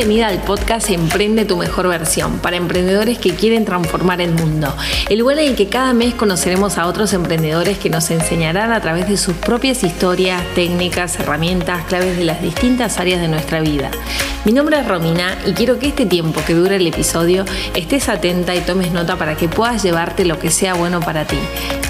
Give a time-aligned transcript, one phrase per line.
[0.00, 4.74] Bienvenida al podcast Emprende tu mejor versión para emprendedores que quieren transformar el mundo.
[5.10, 8.80] El lugar en el que cada mes conoceremos a otros emprendedores que nos enseñarán a
[8.80, 13.90] través de sus propias historias, técnicas, herramientas, claves de las distintas áreas de nuestra vida.
[14.46, 17.44] Mi nombre es Romina y quiero que este tiempo que dure el episodio
[17.74, 21.36] estés atenta y tomes nota para que puedas llevarte lo que sea bueno para ti.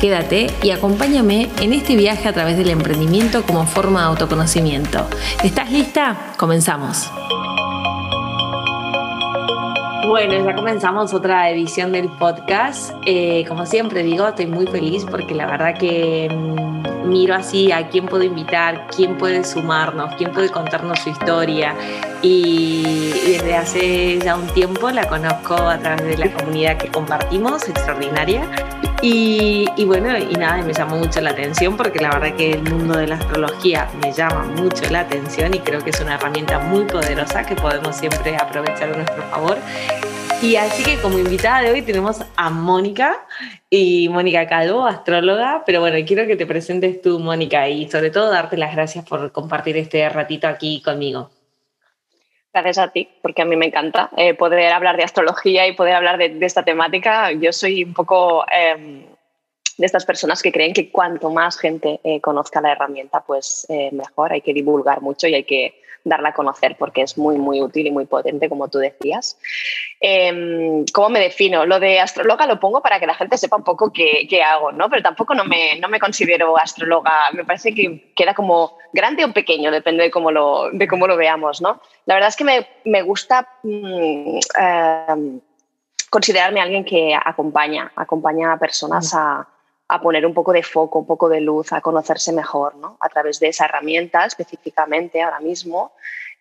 [0.00, 5.08] Quédate y acompáñame en este viaje a través del emprendimiento como forma de autoconocimiento.
[5.44, 6.32] ¿Estás lista?
[6.36, 7.08] Comenzamos.
[10.10, 12.92] Bueno, ya comenzamos otra edición del podcast.
[13.06, 17.88] Eh, como siempre digo, estoy muy feliz porque la verdad que mm, miro así a
[17.90, 21.76] quién puedo invitar, quién puede sumarnos, quién puede contarnos su historia.
[22.22, 27.68] Y desde hace ya un tiempo la conozco a través de la comunidad que compartimos,
[27.68, 28.42] extraordinaria.
[29.02, 32.98] Y, bueno, y nada, me llamó mucho la atención porque la verdad que el mundo
[32.98, 36.84] de la astrología me llama mucho la atención y creo que es una herramienta muy
[36.84, 39.56] poderosa que podemos siempre aprovechar a nuestro favor.
[40.42, 43.26] Y así que como invitada de hoy tenemos a Mónica
[43.70, 48.30] y Mónica Calvo, astróloga, pero bueno, quiero que te presentes tú, Mónica, y sobre todo
[48.30, 51.30] darte las gracias por compartir este ratito aquí conmigo.
[52.52, 55.94] Gracias a ti, porque a mí me encanta eh, poder hablar de astrología y poder
[55.94, 57.30] hablar de, esta temática.
[57.30, 59.04] Yo soy un poco em,
[59.78, 63.90] de estas personas que creen que cuanto más gente eh, conozca la herramienta, pues eh,
[63.92, 64.32] mejor.
[64.32, 67.86] Hay que divulgar mucho y hay que darla a conocer porque es muy, muy útil
[67.86, 69.38] y muy potente, como tú decías.
[70.02, 71.66] Em, ¿Cómo me defino?
[71.66, 74.72] Lo de astróloga lo pongo para que la gente sepa un poco qué, qué hago,
[74.72, 74.88] ¿no?
[74.88, 77.30] Pero tampoco no me, no me considero astróloga.
[77.34, 81.18] Me parece que queda como grande o pequeño, depende de cómo lo, de cómo lo
[81.18, 81.82] veamos, ¿no?
[82.06, 83.46] La verdad es que me, me gusta...
[83.62, 85.40] Mm, em,
[86.08, 89.46] considerarme alguien que acompaña, acompaña a personas a,
[89.86, 92.96] a poner un poco de foco, un poco de luz, a conocerse mejor, ¿no?
[92.98, 95.92] A través de esa herramienta específicamente ahora mismo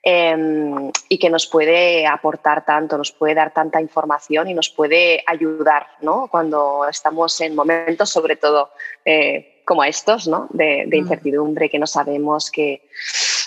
[0.03, 5.23] em, y que nos puede aportar tanto, nos puede dar tanta información y nos puede
[5.26, 6.27] ayudar, ¿no?
[6.30, 8.71] Cuando estamos en momentos, sobre todo
[9.05, 10.48] eh, como estos, ¿no?
[10.52, 10.93] De, mm.
[10.93, 12.88] incertidumbre, que no sabemos, que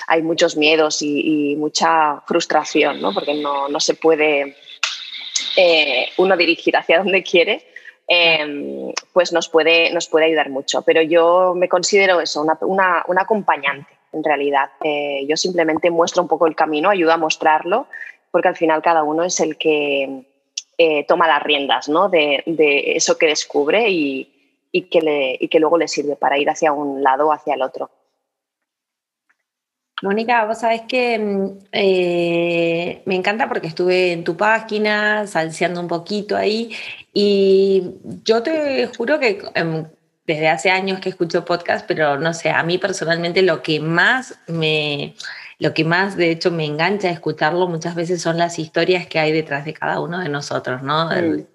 [0.06, 3.12] hay muchos miedos y, mucha frustración, ¿no?
[3.12, 4.56] Porque no, no se puede
[5.56, 7.72] eh, uno dirigir hacia donde quiere
[8.14, 10.82] Em, pues nos puede, nos puede ayudar mucho.
[10.82, 14.70] Pero yo me considero eso, una, acompañante en realidad.
[14.82, 17.86] Eh, yo simplemente muestro un poco el camino, ayudo a mostrarlo,
[18.30, 20.24] porque al final cada uno es el que
[20.78, 22.08] eh, toma las riendas ¿no?
[22.08, 22.42] de,
[22.96, 24.28] eso que descubre y,
[24.90, 27.90] que luego le sirve para ir hacia un lado o hacia el otro.
[30.02, 35.86] Mónica, vos sabés que mm, eh, me encanta porque estuve en tu página, salseando un
[35.86, 36.72] poquito ahí,
[37.12, 37.94] y
[38.24, 39.86] yo te juro que em,
[40.32, 44.38] desde hace años que escucho podcast, pero no sé, a mí personalmente lo que más
[44.46, 45.14] me,
[45.58, 49.18] lo que más de hecho me engancha a escucharlo muchas veces son las historias que
[49.18, 51.10] hay detrás de cada uno de nosotros, ¿no?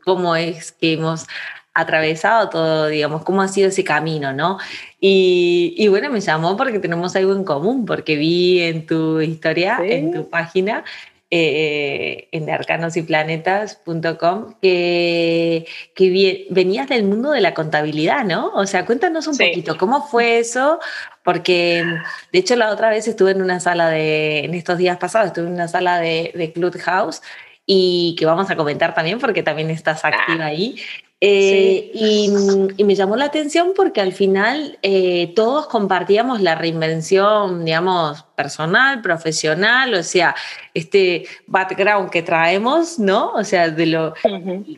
[0.06, 1.26] Cómo es que hemos
[1.74, 4.58] atravesado todo, digamos, cómo ha sido ese camino, ¿no?
[5.00, 10.12] Y, bueno, me llamó porque tenemos algo en común, porque vi en tu historia, en
[10.12, 10.84] tu página,
[11.30, 18.54] eh, en arcanosyplanetas.com, que, que venías del mundo de la contabilidad, ¿no?
[18.54, 20.80] O sea, cuéntanos un poquito, ¿cómo fue eso?
[21.24, 21.84] Porque,
[22.32, 25.48] de hecho, la otra vez estuve en una sala de, en estos días pasados, estuve
[25.48, 27.22] en una sala de, de Clubhouse
[27.66, 30.48] y que vamos a comentar también porque también estás activa ah.
[30.48, 30.78] ahí.
[31.20, 38.22] Eh, y, me llamó la atención porque al final eh, todos compartíamos la reinvención, digamos,
[38.36, 40.36] personal, profesional, o sea,
[40.76, 43.32] este background que traemos, ¿no?
[43.32, 44.14] O sea, de lo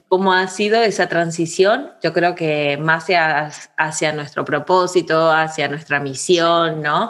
[0.08, 6.00] cómo ha sido esa transición, yo creo que más hacia, hacia nuestro propósito, hacia nuestra
[6.00, 7.10] misión, ¿no?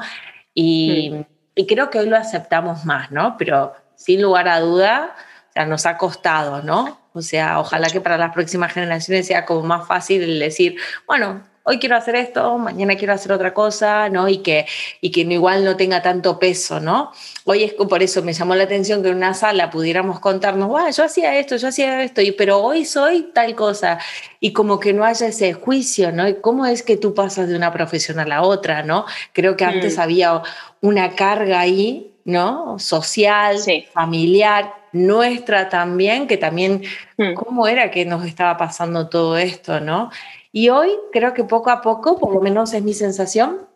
[0.55, 1.13] Y,
[1.53, 3.35] y creo que hoy lo aceptamos más, ¿no?
[3.37, 5.15] Pero sin lugar a duda,
[5.49, 6.99] o sea, nos ha costado, ¿no?
[7.19, 10.75] O sea, ojalá que para las próximas generaciones sea como más fácil decir,
[11.05, 14.27] bueno, hoy quiero hacer esto, mañana quiero hacer otra cosa, ¿no?
[14.27, 14.65] Y que,
[15.01, 17.11] y que igual no tenga tanto peso, ¿no?
[17.45, 20.89] Hoy es por eso me llamó la atención que en una sala pudiéramos contarnos, wow,
[20.89, 23.99] yo hacía esto, yo hacía esto, y, pero hoy soy tal cosa,
[24.39, 26.23] y como que no haya ese juicio, ¿no?
[26.41, 29.05] ¿Cómo es que tú pasas de una profesión a la otra, ¿no?
[29.33, 30.01] Creo que antes mm.
[30.01, 30.41] había
[30.81, 32.79] una carga ahí, ¿no?
[32.79, 33.57] Social,
[33.93, 36.83] familiar, nuestra también, que también,
[37.17, 37.33] hmm.
[37.33, 40.11] ¿cómo era que nos estaba pasando todo esto, no?
[40.51, 43.67] Y hoy creo que poco a poco, por lo menos es mi sensación,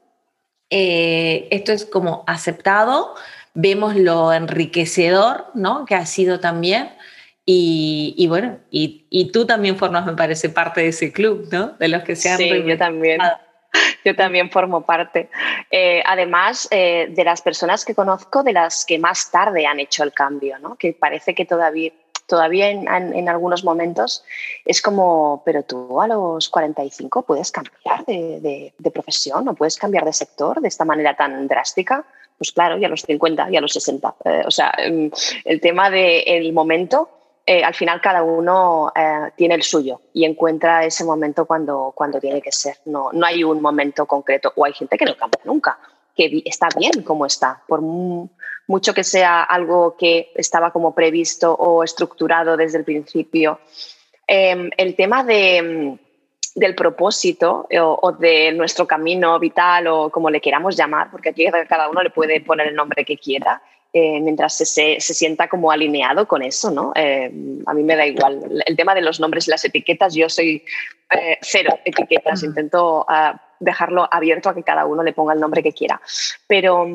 [0.70, 3.14] eh, esto es como aceptado,
[3.54, 5.86] vemos lo enriquecedor, ¿no?
[5.86, 6.90] Que ha sido también.
[7.46, 11.74] Y, bueno, y, tú también formas, me parece, parte de ese club, ¿no?
[11.78, 13.20] De los que se han Sí, yo también.
[14.06, 15.30] yo también formo parte.
[15.72, 20.04] Eh, además, eh, de las personas que conozco, de las que más tarde han hecho
[20.04, 20.76] el cambio, ¿no?
[20.76, 21.92] que parece que todavía,
[22.28, 24.24] todavía en, algunos momentos
[24.66, 30.06] es como, pero tú a los 45 puedes cambiar de, de, profesión o puedes cambiar
[30.06, 32.06] de sector de esta manera tan drástica.
[32.38, 34.16] Pues claro, ya a los 50, ya a los 60.
[34.26, 35.08] Eh, o sea, mm,
[35.46, 37.10] el tema del momento
[37.46, 42.20] eh, al final cada uno eh, tiene el suyo y encuentra ese momento cuando, cuando
[42.20, 42.78] tiene que ser.
[42.86, 45.78] No, no hay un momento concreto o hay gente que no cambia nunca,
[46.16, 51.84] que está bien como está, por mucho que sea algo que estaba como previsto o
[51.84, 53.60] estructurado desde el principio.
[54.26, 55.98] Em, el tema de,
[56.56, 61.30] del propósito eh, o, o, de nuestro camino vital o como le queramos llamar, porque
[61.30, 63.62] aquí cada uno le puede poner el nombre que quiera,
[63.96, 66.94] eh, mientras se, se, sienta como alineado con eso, ¿no?
[66.96, 67.32] Eh,
[67.64, 68.64] a mí me da igual.
[68.66, 70.66] El tema de los nombres y las etiquetas, yo soy
[71.12, 75.62] eh, cero etiquetas, intento ah, dejarlo abierto a que cada uno le ponga el nombre
[75.62, 76.02] que quiera.
[76.48, 76.88] Pero,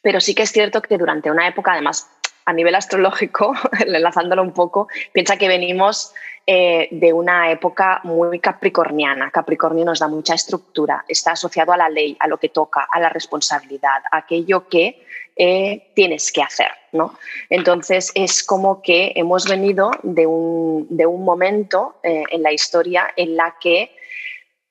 [0.00, 2.08] pero sí que es cierto que durante una época, además,
[2.46, 6.14] a nivel astrológico, enlazándolo un poco, piensa que venimos
[6.46, 9.30] de una época muy capricorniana.
[9.30, 12.98] Capricornio nos da mucha estructura, está asociado a la ley, a lo que toca, a
[12.98, 15.04] la responsabilidad, a aquello que
[15.38, 16.68] eh, tienes que hacer.
[16.92, 17.18] ¿no?
[17.50, 23.08] Entonces es como que hemos venido de un, de un momento eh, en la historia
[23.16, 23.94] en la que,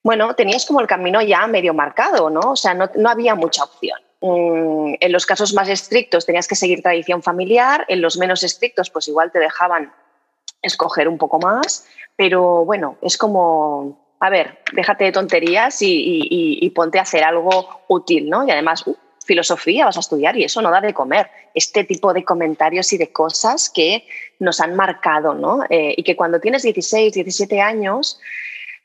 [0.04, 2.52] bueno, tenías como el camino ya medio marcado, ¿no?
[2.52, 4.00] O sea, no, no había mucha opción.
[4.22, 8.90] Mm, en los casos más estrictos tenías que seguir tradición familiar, en los menos estrictos
[8.90, 9.94] pues igual te dejaban
[10.62, 16.70] escoger un poco más, pero bueno, es como, a ver, déjate de tonterías y, y,
[16.72, 18.46] ponte a hacer algo útil, ¿no?
[18.46, 18.84] Y además,
[19.28, 21.30] filosofía vas a estudiar y eso no da de comer.
[21.54, 24.06] Este tipo de comentarios y de cosas que
[24.40, 25.64] nos han marcado, ¿no?
[25.70, 28.20] Eh, y que cuando tienes 16, 17 años,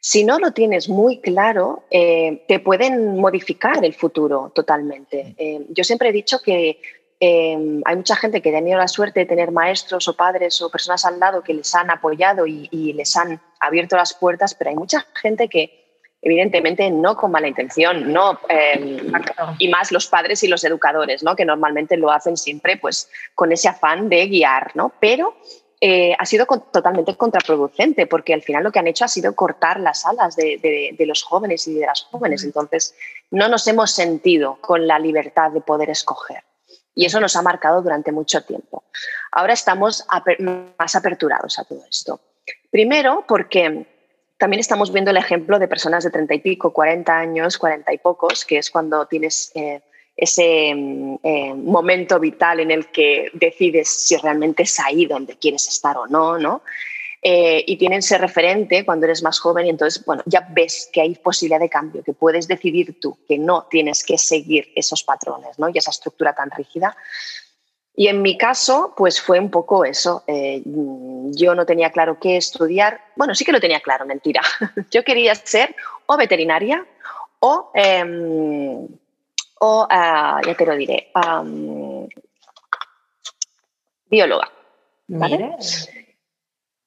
[0.00, 5.34] si no lo tienes muy claro, eh, te pueden modificar el futuro totalmente.
[5.38, 6.78] Eh, yo siempre he dicho que
[7.24, 11.04] hay mucha gente que ha tenido la suerte de tener maestros o padres o personas
[11.04, 14.76] al lado que les han apoyado y, y les han abierto las puertas, pero hay
[14.76, 15.81] mucha gente que
[16.22, 19.12] evidentemente no con mala intención, no, em,
[19.58, 21.34] y más los padres y los educadores, ¿no?
[21.34, 24.92] que normalmente lo hacen siempre pues, con ese afán de guiar, ¿no?
[25.00, 25.36] pero
[25.80, 29.80] eh, ha sido totalmente contraproducente porque al final lo que han hecho ha sido cortar
[29.80, 32.94] las alas de, de, los jóvenes y de las jóvenes, entonces
[33.32, 36.44] no nos hemos sentido con la libertad de poder escoger.
[36.94, 38.84] Y eso nos ha marcado durante mucho tiempo.
[39.32, 40.06] Ahora estamos
[40.78, 42.20] más aperturados a todo esto.
[42.70, 43.86] Primero, porque
[44.42, 47.98] también estamos viendo el ejemplo de personas de 30 y pico, 40 años, 40 y
[47.98, 49.82] pocos, que es cuando tienes eh,
[50.16, 55.68] ese mm, eh, momento vital en el que decides si realmente es ahí donde quieres
[55.68, 56.62] estar o no, ¿no?
[57.22, 61.02] Eh, y tienen ese referente cuando eres más joven y entonces, bueno, ya ves que
[61.02, 65.56] hay posibilidad de cambio, que puedes decidir tú, que no tienes que seguir esos patrones,
[65.56, 65.68] ¿no?
[65.68, 66.96] Y esa estructura tan rígida.
[67.94, 70.24] Y en mi caso, pues fue un poco eso.
[70.26, 73.00] Eh, yo no tenía claro qué estudiar.
[73.16, 74.40] Bueno, sí que lo tenía claro, mentira.
[74.90, 76.86] Yo quería ser o veterinaria
[77.40, 78.88] o, em,
[79.60, 81.10] o ah, ya te lo diré,
[84.06, 84.50] bióloga.
[85.08, 85.56] ¿vale?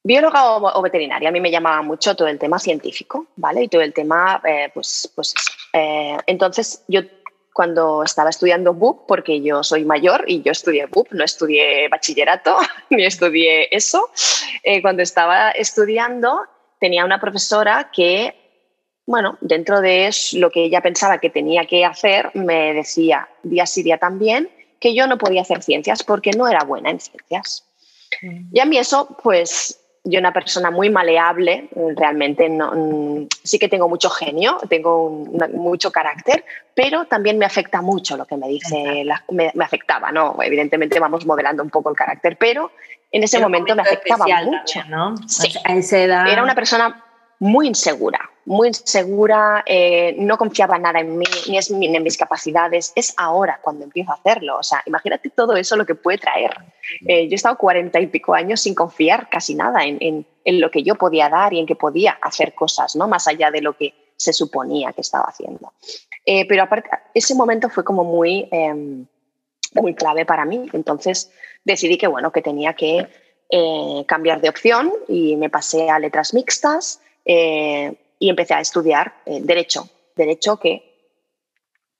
[0.02, 1.28] Bióloga o, veterinaria.
[1.28, 3.64] A mí me llamaba mucho todo el tema científico, ¿vale?
[3.64, 5.34] Y todo el tema, eh, pues, pues
[5.72, 7.00] eh, entonces yo
[7.56, 12.58] cuando estaba estudiando BUP, porque yo soy mayor y yo estudié BUP, no estudié bachillerato
[12.90, 14.10] ni estudié eso.
[14.62, 16.42] Eh, cuando estaba estudiando
[16.78, 18.34] tenía una profesora que,
[19.06, 23.82] bueno, dentro de lo que ella pensaba que tenía que hacer, me decía día sí
[23.82, 27.64] día también que yo no podía hacer ciencias porque no era buena en ciencias.
[28.20, 28.48] Mm.
[28.52, 33.68] Y a mí eso, pues yo una persona muy maleable, realmente no, mm, sí que
[33.68, 35.10] tengo mucho genio, tengo
[35.52, 36.44] mucho carácter,
[36.74, 40.36] pero también me afecta mucho lo que me dice, me, afectaba, ¿no?
[40.40, 42.70] Evidentemente vamos modelando un poco el carácter, pero
[43.10, 44.84] en ese momento me afectaba mucho.
[44.88, 45.16] ¿no?
[45.26, 45.52] Sí.
[45.64, 46.28] A esa edad.
[46.28, 47.05] Era una persona
[47.38, 52.92] muy insegura, muy insegura, eh, no confiaba nada en mí, ni, en mis capacidades.
[52.94, 54.58] Es ahora cuando empiezo a hacerlo.
[54.58, 56.52] O sea, imagínate todo eso lo que puede traer.
[57.06, 60.82] Eh, yo he estado cuarenta y pico años sin confiar casi nada en, lo que
[60.82, 63.08] yo podía dar y en que podía hacer cosas, ¿no?
[63.08, 65.72] Más allá de lo que se suponía que estaba haciendo.
[66.24, 69.06] Eh, pero aparte, ese momento fue como muy, em,
[69.74, 70.70] muy clave para mí.
[70.72, 71.30] Entonces
[71.64, 73.06] decidí que, bueno, que tenía que
[74.08, 79.40] cambiar de opción y me pasé a letras mixtas eh, y empecé a estudiar eh,
[79.42, 79.88] Derecho.
[80.14, 80.96] Derecho que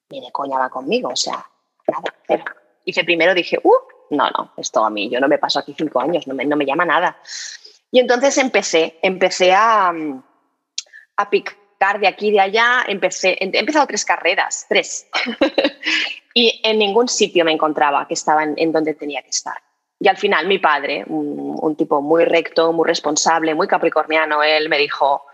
[0.08, 1.44] ni de coña va conmigo, o sea,
[1.88, 2.46] nada,
[2.84, 3.74] Hice primero, dije, uh,
[4.10, 6.56] no, no, esto a mí, yo no me paso aquí cinco años, no me, no
[6.56, 7.18] me llama nada.
[7.90, 9.92] Y entonces empecé, empecé a,
[11.16, 15.08] a picar de aquí y de allá, empecé, he empezado tres carreras, tres.
[16.34, 19.56] y en ningún sitio me encontraba que estaba en, donde tenía que estar.
[19.98, 24.78] Y al final mi padre, un, tipo muy recto, muy responsable, muy capricorniano, él me
[24.78, 25.24] dijo,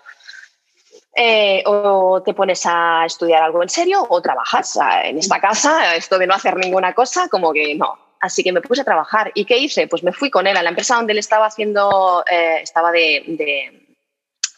[1.14, 6.19] eh, o te pones a estudiar algo en serio o trabajas en esta casa, esto
[6.19, 7.99] de no hacer ninguna cosa, como que no.
[8.21, 9.33] Así que me puse a trabajar.
[9.35, 9.88] ¿Y qué hice?
[9.88, 13.25] Pues me fui con él a la empresa donde él estaba haciendo, eh, estaba de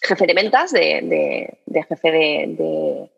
[0.05, 1.59] jefe de ventas, de,
[1.89, 3.11] jefe de,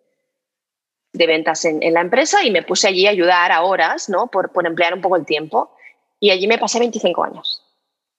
[1.12, 4.28] de ventas en, la empresa y me puse allí a ayudar a horas, ¿no?
[4.28, 5.75] Por, por emplear un poco el tiempo.
[6.20, 7.62] Y allí me pasé 25 años.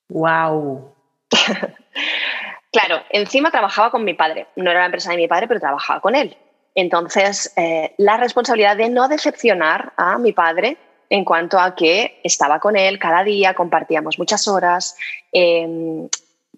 [0.09, 0.93] ¡Wow!
[2.71, 4.47] claro, encima trabajaba con mi padre.
[4.55, 6.37] No era la empresa de mi padre, pero trabajaba con él.
[6.75, 10.77] Entonces, eh, la responsabilidad de no decepcionar a mi padre
[11.09, 14.95] en cuanto a que estaba con él cada día, compartíamos muchas horas,
[15.31, 16.07] em,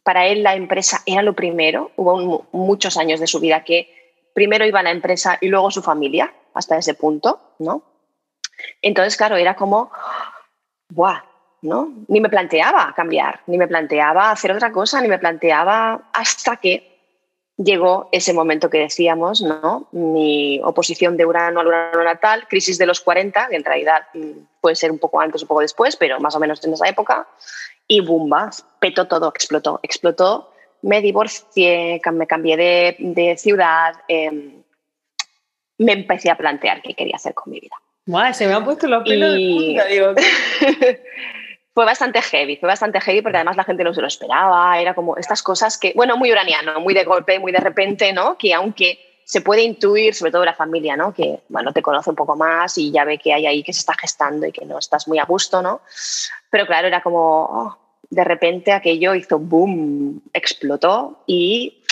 [0.04, 1.92] para él la empresa era lo primero.
[1.96, 3.88] Hubo muchos años de su vida que
[4.34, 7.84] primero iba la empresa y luego su familia, hasta ese punto, ¿no?
[8.82, 9.92] Entonces, claro, era como,
[10.90, 11.24] ¡buah!
[11.62, 11.94] ¿no?
[12.08, 16.90] Ni me planteaba cambiar, ni me planteaba hacer otra cosa, ni me planteaba hasta que
[17.58, 19.88] llegó ese momento que decíamos, ¿no?
[19.92, 24.32] Mi oposición de Urano al Urano natal, crisis de los 40, que en realidad mm,
[24.62, 26.88] puede ser un poco antes o un poco después, pero más o menos en esa
[26.88, 27.28] época,
[27.88, 30.54] y bumba, petó todo, explotó, explotó.
[30.82, 32.56] Me divorcié, me cambié
[32.98, 34.64] de, ciudad, em,
[35.78, 37.76] me empecé a plantear qué quería hacer con mi vida.
[38.34, 40.14] Se me han puesto los pelos de punta, digo.
[41.74, 44.94] fue bastante heavy, fue bastante heavy porque además la gente no se lo esperaba, era
[44.94, 48.38] como estas cosas que, bueno, muy uraniano, muy de golpe, muy de repente, ¿no?
[48.38, 51.14] Que aunque se puede intuir, sobre todo la familia, ¿no?
[51.14, 53.80] Que, bueno, te conoce un poco más y ya ve que hay ahí que se
[53.80, 55.82] está gestando y que no estás muy a gusto, ¿no?
[56.50, 57.78] Pero claro, era como, oh,
[58.10, 61.84] de repente aquello hizo boom, explotó y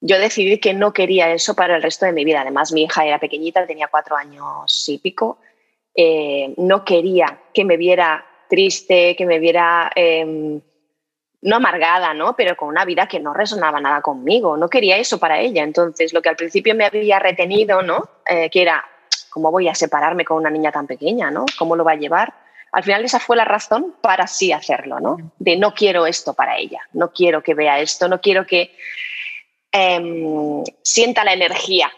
[0.00, 2.42] yo decidí que no quería eso para el resto de mi vida.
[2.42, 5.38] Además, mi hija era pequeñita, tenía cuatro años y pico.
[5.94, 10.60] Eh, no quería que me viera triste, que me viera em,
[11.42, 12.36] no amargada, ¿no?
[12.36, 14.56] Pero con una vida que no resonaba nada conmigo.
[14.56, 15.64] No quería eso para ella.
[15.64, 18.08] Entonces, lo que al principio me había retenido, ¿no?
[18.26, 18.84] Eh, que era,
[19.30, 21.44] ¿cómo voy a separarme con una niña tan pequeña, ¿no?
[21.58, 22.32] ¿Cómo lo va a llevar?
[22.70, 25.32] al final esa fue la razón para sí hacerlo, ¿no?
[25.38, 28.76] De no quiero esto para ella, no quiero que vea esto, no quiero que
[29.72, 31.90] em, sienta la energía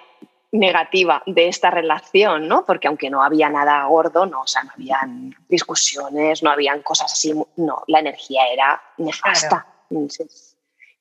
[0.53, 2.65] negativa de esta relación, ¿no?
[2.67, 7.13] Porque aunque no había nada gordo, no, o sea, no habían discusiones, no habían cosas
[7.13, 9.67] así, no, la energía era nefasta.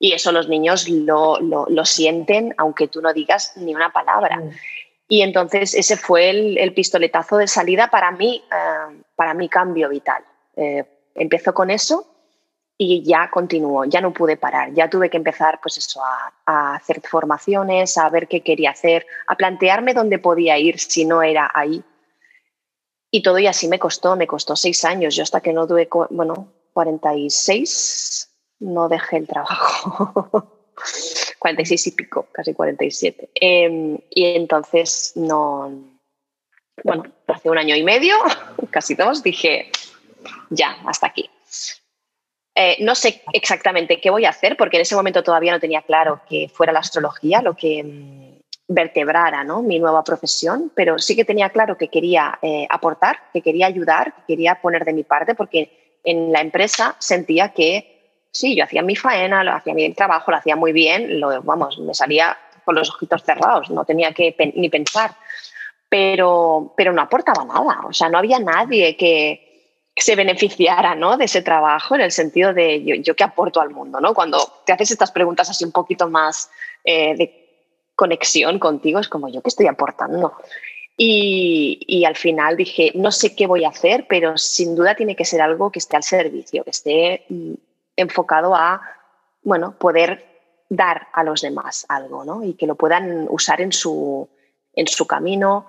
[0.02, 4.38] Y eso los niños lo, sienten aunque tú no digas ni una palabra.
[4.38, 4.52] Mm.
[5.08, 10.24] Y entonces ese fue el, pistoletazo de salida para mí, eh, para mi cambio vital.
[10.56, 10.86] Eh,
[11.16, 12.06] empezó con eso
[12.82, 16.02] y ya continuó, ya no pude parar, ya tuve que empezar pues eso,
[16.46, 21.22] a, hacer formaciones, a ver qué quería hacer, a plantearme dónde podía ir si no
[21.22, 21.84] era ahí.
[23.12, 25.14] Y todo y así me costó, me costó seis años.
[25.14, 30.56] Yo hasta que no tuve, bueno, 46, no dejé el trabajo.
[31.40, 33.32] 46 y pico, casi 47.
[33.36, 35.70] Em, y entonces no,
[36.86, 38.16] bueno, hace un año y medio,
[38.72, 39.70] casi dos, dije,
[40.50, 41.30] ya, hasta aquí.
[42.62, 45.82] Eh, no sé exactamente qué voy a hacer, porque en ese momento todavía no tenía
[45.82, 49.62] claro que fuera la astrología lo que mm, vertebrara ¿no?
[49.62, 54.14] mi nueva profesión, pero sí que tenía claro que quería eh, aportar, que quería ayudar,
[54.14, 58.82] que quería poner de mi parte, porque en la empresa sentía que sí, yo hacía
[58.82, 62.76] mi faena, lo hacía mi trabajo, lo hacía muy bien, lo, vamos, me salía con
[62.76, 65.16] los ojitos cerrados, no tenía que ni pensar,
[65.88, 69.49] pero, pero no aportaba nada, o sea, no había nadie que,
[70.02, 71.18] se beneficiara ¿no?
[71.18, 74.14] de ese trabajo en el sentido de yo, yo qué aporto al mundo, ¿no?
[74.14, 76.50] Cuando te haces estas preguntas así un poquito más
[76.84, 77.50] eh, de
[77.96, 80.34] conexión contigo, es como yo qué estoy aportando.
[80.96, 85.16] Y, y, al final dije, no sé qué voy a hacer, pero sin duda tiene
[85.16, 87.54] que ser algo que esté al servicio, que esté mm,
[87.96, 88.82] enfocado a,
[89.42, 90.26] bueno, poder
[90.70, 92.44] dar a los demás algo, ¿no?
[92.44, 94.30] Y que lo puedan usar en su,
[94.74, 95.68] en su camino.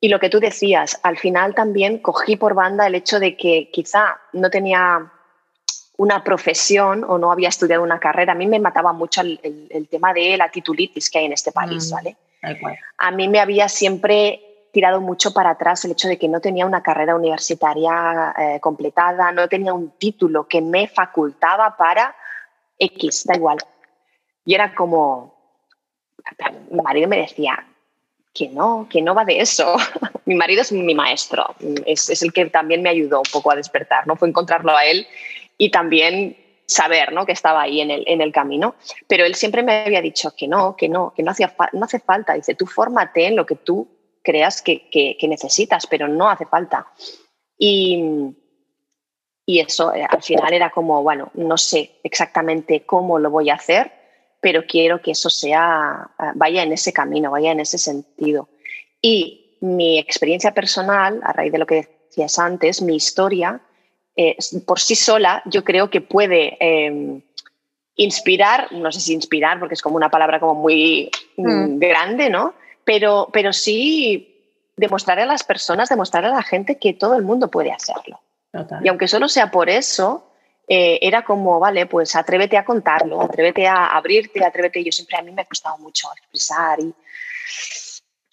[0.00, 3.70] Y lo que tú decías, al final también cogí por banda el hecho de que
[3.72, 5.12] quizá no tenía
[5.96, 8.32] una profesión o no había estudiado una carrera.
[8.32, 11.90] A mí me mataba mucho el, tema de la titulitis que hay en este país,
[11.90, 12.16] mm, ¿vale?
[12.98, 16.66] A mí me había siempre tirado mucho para atrás el hecho de que no tenía
[16.66, 22.14] una carrera universitaria eh, completada, no tenía un título que me facultaba para
[22.78, 23.58] X, da igual.
[24.44, 25.34] Y era como,
[26.70, 27.66] mi marido me decía,
[28.38, 29.74] que no, que no va de eso.
[30.24, 34.06] mi marido es mi maestro, es, el que también me ayudó un poco a despertar,
[34.06, 34.14] ¿no?
[34.14, 35.06] Fue encontrarlo a él
[35.56, 37.24] y también saber ¿no?
[37.24, 38.76] que estaba ahí en el, en el camino.
[39.08, 41.98] Pero él siempre me había dicho que no, que no, que no, hacía no hace
[41.98, 42.34] falta.
[42.34, 43.88] Dice, tú fórmate en lo que tú
[44.22, 46.86] creas que, que, necesitas, pero no hace falta.
[47.58, 48.36] Y,
[49.46, 53.54] y eso eh, al final era como, bueno, no sé exactamente cómo lo voy a
[53.54, 53.90] hacer,
[54.40, 58.48] pero quiero que eso sea, eh, vaya en ese camino, vaya en ese sentido.
[59.00, 63.60] Y mi experiencia personal, a raíz de lo que decías antes, mi historia,
[64.16, 67.22] eh, por sí sola, yo creo que puede em,
[67.96, 71.78] inspirar, no sé si inspirar, porque es como una palabra como muy mm, mm.
[71.78, 72.54] grande, ¿no?
[72.84, 74.34] Pero, pero sí
[74.76, 78.20] demostrar a las personas, demostrar a la gente que todo el mundo puede hacerlo.
[78.82, 80.27] Y aunque solo sea por eso,
[80.68, 84.84] eh, era como, vale, pues atrévete a contarlo, atrévete a abrirte, atrévete.
[84.84, 86.94] Yo siempre a mí me ha costado mucho expresar y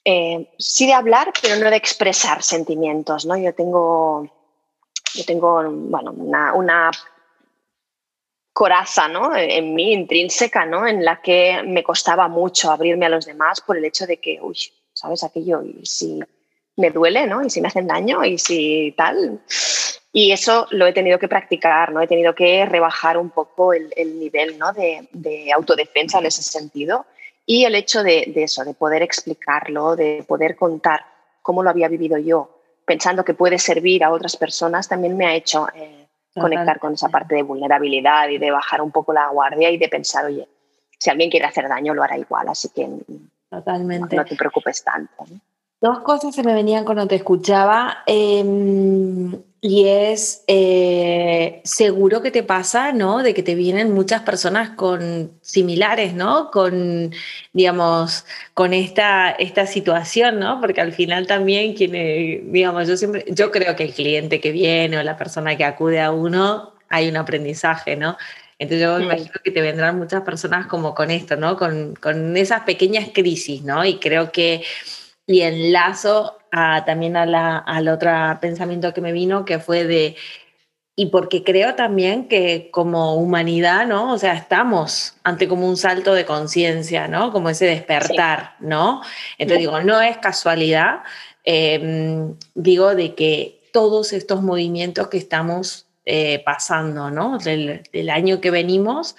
[0.04, 3.38] eh, sí de hablar, pero no de expresar sentimientos, ¿no?
[3.38, 4.30] Yo tengo
[5.16, 6.92] yo tengo bueno, una,
[8.52, 9.36] coraza ¿no?
[9.36, 10.88] en mí, intrínseca, ¿no?
[10.88, 14.40] en la que me costaba mucho abrirme a los demás por el hecho de que,
[14.42, 14.58] uy,
[14.94, 15.62] ¿sabes aquello?
[15.64, 16.20] Y si
[16.78, 17.44] me duele, ¿no?
[17.44, 19.40] Y si me hacen daño, y si tal.
[20.12, 22.02] Y eso lo he tenido que practicar, ¿no?
[22.02, 24.72] He tenido que rebajar un poco el, nivel ¿no?
[24.72, 27.06] de, de, autodefensa en ese sentido.
[27.46, 31.06] Y el hecho de, de, eso, de poder explicarlo, de poder contar
[31.42, 32.50] cómo lo había vivido yo,
[32.86, 37.10] pensando que puede servir a otras personas, también me ha hecho eh, conectar con esa
[37.10, 40.48] parte de vulnerabilidad y de bajar un poco la guardia y de pensar, oye,
[40.98, 42.88] si alguien quiere hacer daño, lo hará igual, así que
[43.50, 44.16] Totalmente.
[44.16, 45.26] no te preocupes tanto.
[45.86, 48.00] Dos cosas se me venían cuando te escuchaba.
[48.08, 53.22] Em, y es eh, seguro que te pasa, ¿no?
[53.22, 56.50] De que te vienen muchas personas con similares, ¿no?
[56.50, 57.12] Con,
[57.54, 58.26] digamos,
[58.56, 60.60] con esta, esta situación, ¿no?
[60.60, 64.98] Porque al final también quien, digamos, yo siempre, yo creo que el cliente que viene
[64.98, 68.18] o la persona que acude a uno, hay un aprendizaje, ¿no?
[68.58, 71.58] Entonces yo imagino que te vendrán muchas personas como con esto, ¿no?
[71.58, 73.86] Con, con esas pequeñas crisis, ¿no?
[73.86, 74.64] Y creo que,
[75.28, 76.38] y enlazo
[76.86, 80.16] también a la, al otro pensamiento que me vino, que fue de,
[80.96, 84.14] y porque creo también que como humanidad, ¿no?
[84.14, 87.34] O sea, estamos ante como un salto de conciencia, ¿no?
[87.34, 89.02] Como ese despertar, ¿no?
[89.38, 91.02] Entonces digo, no es casualidad,
[91.44, 97.40] em, digo, de que todos estos movimientos que estamos eh, pasando, ¿no?
[97.40, 99.18] Del, del, año que venimos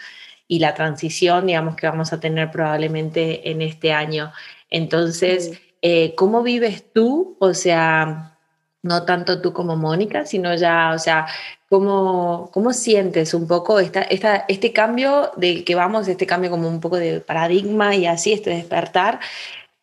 [0.48, 4.32] y la transición, digamos, que vamos a tener probablemente en este año.
[4.70, 7.36] Entonces, eh, ¿cómo vives tú?
[7.38, 8.36] O sea,
[8.82, 11.28] no tanto tú como Mónica, sino ya, o sea,
[11.68, 16.68] ¿cómo, cómo sientes un poco esta, esta, este cambio del que vamos, este cambio como
[16.68, 19.20] un poco de paradigma y así, este despertar?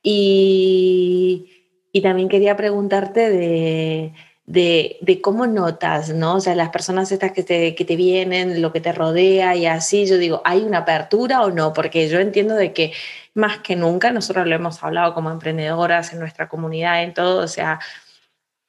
[0.04, 1.50] Y,
[1.94, 4.14] y también quería preguntarte de,
[4.46, 6.36] de, de, cómo notas, ¿no?
[6.36, 9.68] O sea, las personas estas que te, que te vienen, lo que te rodea y
[9.68, 11.72] así, yo digo, ¿hay una apertura o no?
[11.72, 12.92] Porque yo entiendo de que
[13.36, 17.48] más que nunca, nosotros lo hemos hablado como emprendedoras en nuestra comunidad, en todo, o
[17.48, 17.80] sea,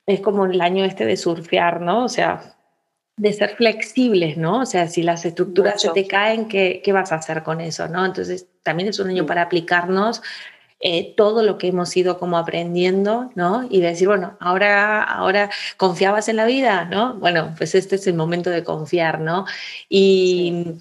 [0.07, 2.05] es como el año este de surfear, ¿no?
[2.05, 2.57] O sea,
[3.17, 4.61] de ser flexibles, ¿no?
[4.61, 7.89] O sea, si las estructuras se te caen, ¿qué, ¿qué, vas a hacer con eso,
[7.89, 8.05] ¿no?
[8.05, 10.23] Entonces, también es un año para aplicarnos
[10.81, 13.67] eh, todo lo que hemos ido como aprendiendo, ¿no?
[13.71, 17.15] Y decir, bueno, ahora, ahora confiabas en la vida, ¿no?
[17.15, 19.47] Bueno, pues este es el momento de confiar, ¿no?
[19.89, 20.75] Y,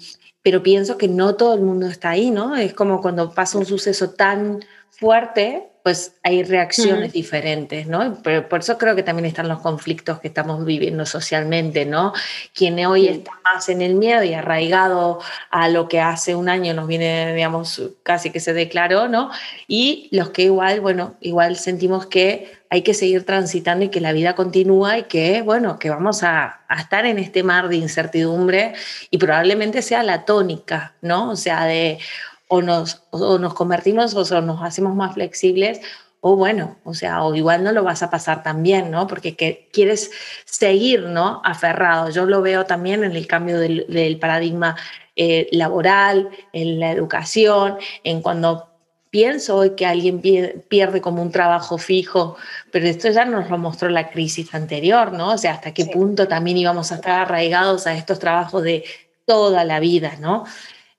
[0.44, 2.54] pero pienso que no todo el mundo está ahí, ¿no?
[2.54, 8.18] Es como cuando pasa un suceso tan fuerte, pues hay reacciones diferentes, ¿no?
[8.22, 12.12] Pero por eso creo que también están los conflictos que estamos viviendo socialmente, ¿no?
[12.52, 16.74] Quien hoy está más en el miedo y arraigado a lo que hace un año
[16.74, 19.30] nos viene, digamos, casi que se declaró, ¿no?
[19.66, 24.10] Y los que igual, bueno, igual sentimos que hay que seguir transitando y que la
[24.10, 28.74] vida continúa y que, bueno, que vamos a, estar en este mar de incertidumbre
[29.12, 31.30] y probablemente sea la tónica, ¿no?
[31.30, 32.00] O sea, de
[32.48, 35.82] o nos, o nos convertimos o nos hacemos más flexibles
[36.20, 39.06] o bueno, o sea, o igual no lo vas a pasar tan bien, ¿no?
[39.06, 40.10] Porque que quieres
[40.44, 41.42] seguir, ¿no?
[41.44, 42.10] Aferrado.
[42.10, 44.74] Yo lo veo también en el cambio del, paradigma
[45.14, 48.73] eh, laboral, en la educación, en cuando
[49.14, 52.36] pienso hoy que alguien pierde como un trabajo fijo,
[52.72, 55.34] pero esto ya nos lo mostró la crisis anterior, ¿no?
[55.34, 58.82] O sea, hasta qué punto también íbamos a estar arraigados a estos trabajos de
[59.24, 60.46] toda la vida, ¿no?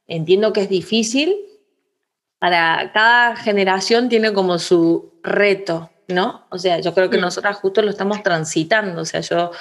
[0.08, 1.36] Entiendo que es difícil,
[2.40, 6.46] para cada generación tiene como su reto, ¿no?
[6.52, 7.22] O sea, yo creo que mm.
[7.22, 9.52] nosotras justo lo estamos transitando, o sea, yo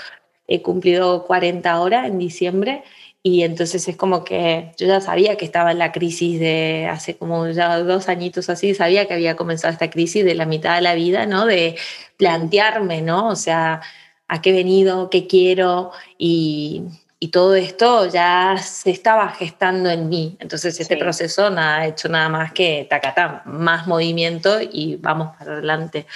[0.46, 2.84] he cumplido 40 horas en diciembre
[3.26, 7.16] y entonces es como que yo ya sabía que estaba en la crisis de hace
[7.16, 10.82] como ya dos añitos así, sabía que había comenzado esta crisis de la mitad de
[10.82, 11.46] la vida, ¿no?
[11.46, 11.76] De
[12.18, 13.28] plantearme, ¿no?
[13.28, 13.80] O sea,
[14.28, 16.82] a qué he venido, qué quiero y,
[17.18, 20.36] y todo esto ya se estaba gestando en mí.
[20.38, 25.54] Entonces este proceso no ha hecho nada más que tacatá, más movimiento y vamos para
[25.54, 26.06] adelante.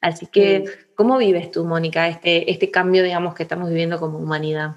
[0.00, 0.64] Así que.
[0.94, 4.76] ¿cómo vives tú, Mónica, este, este cambio, digamos, que estamos viviendo como humanidad?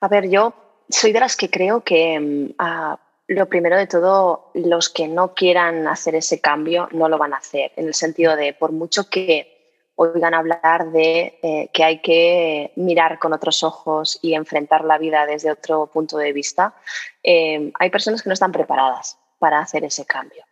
[0.00, 0.54] A ver, yo
[0.88, 5.34] soy de las que creo que mm, ah, lo primero de todo, los que no
[5.34, 9.08] quieran hacer ese cambio no lo van a hacer, en el sentido de, por mucho
[9.10, 9.58] que
[9.96, 15.26] oigan hablar de eh, que hay que mirar con otros ojos y enfrentar la vida
[15.26, 16.74] desde otro punto de vista,
[17.22, 20.44] eh, hay personas que no están preparadas para hacer ese cambio.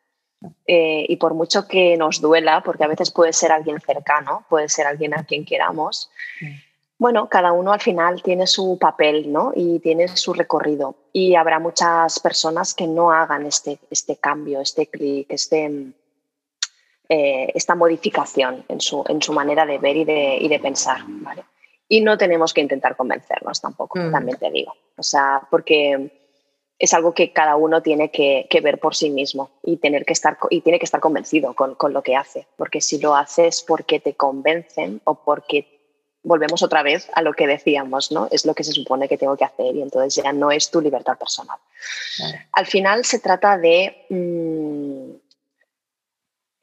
[0.66, 4.68] Eh, y por mucho que nos duela, porque a veces puede ser alguien cercano, puede
[4.68, 6.10] ser alguien a quien queramos,
[6.98, 9.52] bueno, cada uno al final tiene su papel ¿no?
[9.54, 10.94] y tiene su recorrido.
[11.12, 15.92] Y habrá muchas personas que no hagan este, este cambio, este clic, este,
[17.08, 21.00] eh, esta modificación en su, en su manera de ver y de, y de pensar.
[21.06, 21.44] ¿vale?
[21.88, 24.12] Y no tenemos que intentar convencernos tampoco, mm.
[24.12, 24.72] también te digo.
[24.96, 26.10] O sea, porque
[26.78, 30.14] es algo que cada uno tiene que, que, ver por sí mismo y, tener que
[30.14, 32.46] estar, y tiene que estar convencido con, con, lo que hace.
[32.56, 35.75] Porque si lo haces porque te convencen o porque
[36.26, 38.28] volvemos otra vez a lo que decíamos, ¿no?
[38.30, 40.80] Es lo que se supone que tengo que hacer y entonces ya no es tu
[40.80, 41.58] libertad personal.
[42.52, 44.06] Al final se trata de...
[44.10, 45.26] Mm,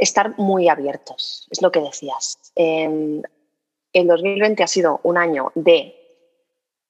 [0.04, 2.38] estar muy abiertos, es lo que decías.
[2.56, 3.24] En,
[3.94, 5.96] el 2020 ha sido un año de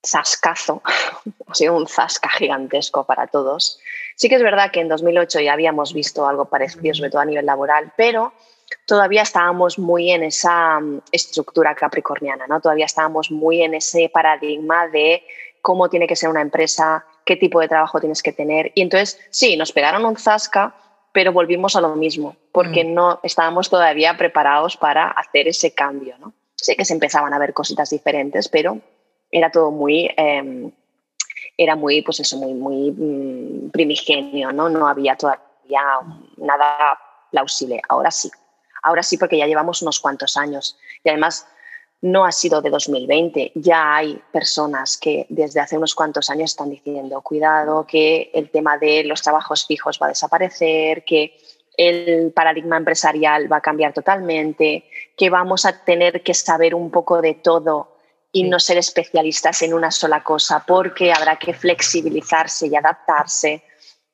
[0.06, 0.82] zascazo,
[1.48, 3.80] ha sido un zasca gigantesco para todos.
[4.16, 7.26] Sí que es verdad que en 2008 ya habíamos visto algo parecido, sobre todo a
[7.26, 8.34] nivel laboral, pero
[8.86, 12.62] todavía estábamos muy en esa mm, estructura capricorniana, ¿no?
[12.62, 15.24] Todavía estábamos muy en ese paradigma de
[15.62, 18.72] cómo tiene que ser una empresa, qué tipo de trabajo tienes que tener.
[18.76, 20.76] Y entonces, sí, nos pegaron un zasca,
[21.14, 22.94] pero volvimos a lo mismo, porque mm.
[22.94, 26.16] no estábamos todavía preparados para hacer ese cambio.
[26.20, 26.34] ¿no?
[26.56, 28.80] Sé que se empezaban a ver cositas diferentes, pero
[29.32, 30.72] era todo muy, em,
[31.58, 34.70] era muy, pues eso, muy, muy mm, primigenio, ¿no?
[34.70, 35.82] no había todavía
[36.38, 37.00] nada
[37.32, 37.82] plausible.
[37.90, 38.30] Ahora sí,
[38.84, 41.48] ahora sí porque ya llevamos unos cuantos años y además
[42.04, 43.54] no ha sido de 2020.
[43.56, 48.78] Ya hay personas que desde hace unos cuantos años están diciendo, cuidado, que el tema
[48.78, 51.38] de los trabajos fijos va a desaparecer, que
[51.78, 54.84] el paradigma empresarial va a cambiar totalmente,
[55.18, 57.98] que vamos a tener que saber un poco de todo
[58.34, 63.64] y no ser especialistas en una sola cosa, porque habrá que flexibilizarse y adaptarse.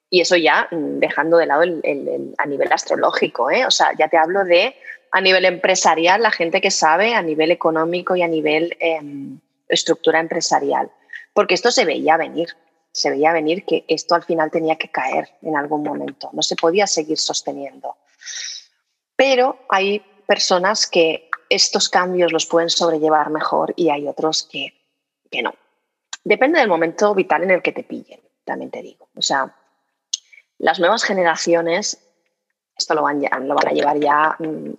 [0.09, 3.65] Y eso ya mm, dejando de lado a nivel astrológico, ¿eh?
[3.65, 4.75] o sea, ya te hablo de
[5.11, 10.19] a nivel empresarial, la gente que sabe, a nivel económico y a nivel em, estructura
[10.19, 10.91] empresarial.
[11.33, 12.49] Porque esto se veía venir,
[12.91, 16.55] se veía venir que esto al final tenía que caer en algún momento, no se
[16.55, 17.97] podía seguir sosteniendo.
[19.15, 24.73] Pero hay personas que estos cambios los pueden sobrellevar mejor y hay otros que,
[25.31, 25.53] que no.
[26.23, 29.09] Depende del momento vital en el que te pillen, también te digo.
[29.15, 29.55] O sea,
[30.59, 31.99] las nuevas generaciones,
[32.77, 34.73] esto lo van, lo van a llevar ya mm,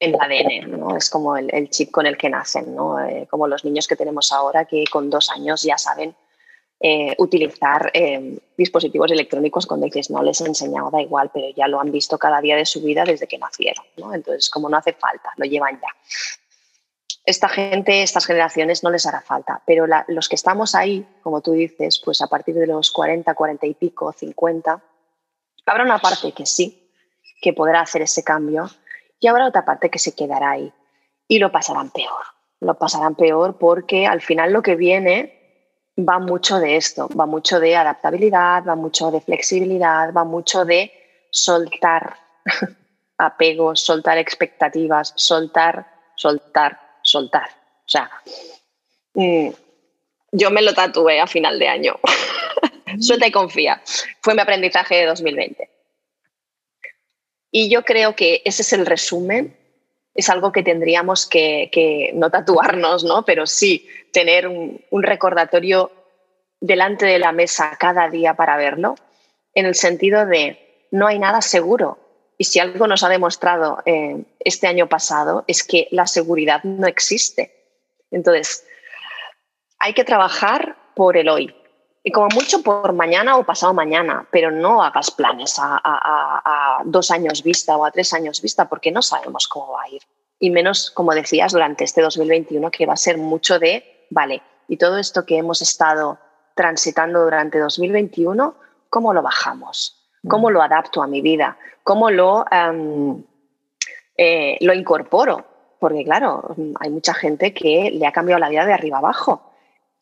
[0.00, 0.96] en el ADN, ¿no?
[0.96, 3.00] Es como el, chip con el que nacen, ¿no?
[3.00, 6.14] Eh, como los niños que tenemos ahora que con dos años ya saben
[6.80, 11.68] eh, utilizar eh, dispositivos electrónicos cuando dices no les he enseñado, da igual, pero ya
[11.68, 14.14] lo han visto cada día de su vida desde que nacieron, ¿no?
[14.14, 15.88] Entonces, como no hace falta, lo llevan ya.
[17.30, 21.52] Esta gente, estas generaciones no les hará falta, pero los que estamos ahí, como tú
[21.52, 24.82] dices, pues a partir de los 40, 40 y pico, 50,
[25.64, 26.90] habrá una parte que sí,
[27.40, 28.68] que podrá hacer ese cambio,
[29.20, 30.72] y habrá otra parte que se quedará ahí.
[31.28, 32.24] Y lo pasarán peor.
[32.58, 37.60] Lo pasarán peor porque al final lo que viene va mucho de esto, va mucho
[37.60, 40.90] de adaptabilidad, va mucho de flexibilidad, va mucho de
[41.30, 42.16] soltar
[43.18, 47.48] apegos, soltar expectativas, soltar, soltar, soltar.
[47.48, 48.10] O sea,
[49.14, 49.50] mm,
[50.32, 51.98] yo me lo tatué a final de año.
[53.00, 53.82] Suelta y confía.
[54.20, 55.70] Fue mi aprendizaje de 2020.
[57.50, 59.56] Y yo creo que ese es el resumen.
[60.14, 63.24] Es algo que tendríamos que, no tatuarnos, ¿no?
[63.24, 65.92] pero sí tener un, recordatorio
[66.60, 68.96] delante de la mesa cada día para verlo,
[69.54, 71.98] en el sentido de no hay nada seguro.
[72.40, 76.86] Y si algo nos ha demostrado eh, este año pasado es que la seguridad no
[76.86, 77.52] existe.
[78.10, 78.64] Entonces,
[79.78, 81.54] hay que trabajar por el hoy,
[82.02, 87.42] y como mucho por mañana o pasado mañana, pero no hagas planes a, dos años
[87.42, 90.00] vista o a tres años vista porque no sabemos cómo va a ir.
[90.38, 94.78] Y menos, como decías, durante este 2021 que va a ser mucho de, vale, y
[94.78, 96.18] todo esto que hemos estado
[96.54, 98.54] transitando durante 2021,
[98.88, 100.08] ¿cómo lo bajamos?
[100.26, 100.52] ¿Cómo mm.
[100.52, 101.58] lo adapto a mi vida?
[101.90, 102.44] ¿Cómo lo,
[104.16, 105.44] eh, lo incorporo?
[105.80, 109.50] Porque claro, hay mucha gente que le ha cambiado la vida de arriba abajo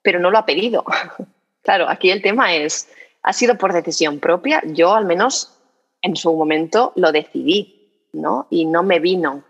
[0.03, 0.85] pero no lo ha pedido.
[1.63, 2.91] claro, aquí el tema es,
[3.23, 5.59] ha sido por decisión propia, yo al menos
[6.03, 8.47] en su momento lo decidí, ¿no?
[8.51, 9.45] Y no me vino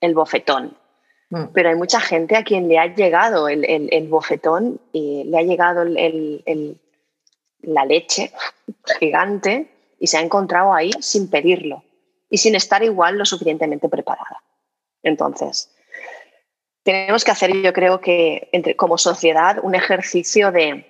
[0.00, 0.76] el bofetón.
[1.30, 1.44] Mm.
[1.54, 5.84] Pero hay mucha gente a quien le ha llegado el, bofetón y le ha llegado
[7.62, 8.32] la leche
[8.98, 11.82] gigante y se ha encontrado ahí sin pedirlo
[12.30, 14.42] y sin estar igual lo suficientemente preparada.
[15.02, 15.70] Entonces,
[16.82, 20.86] tenemos que hacer, yo creo que entre, como sociedad, un ejercicio de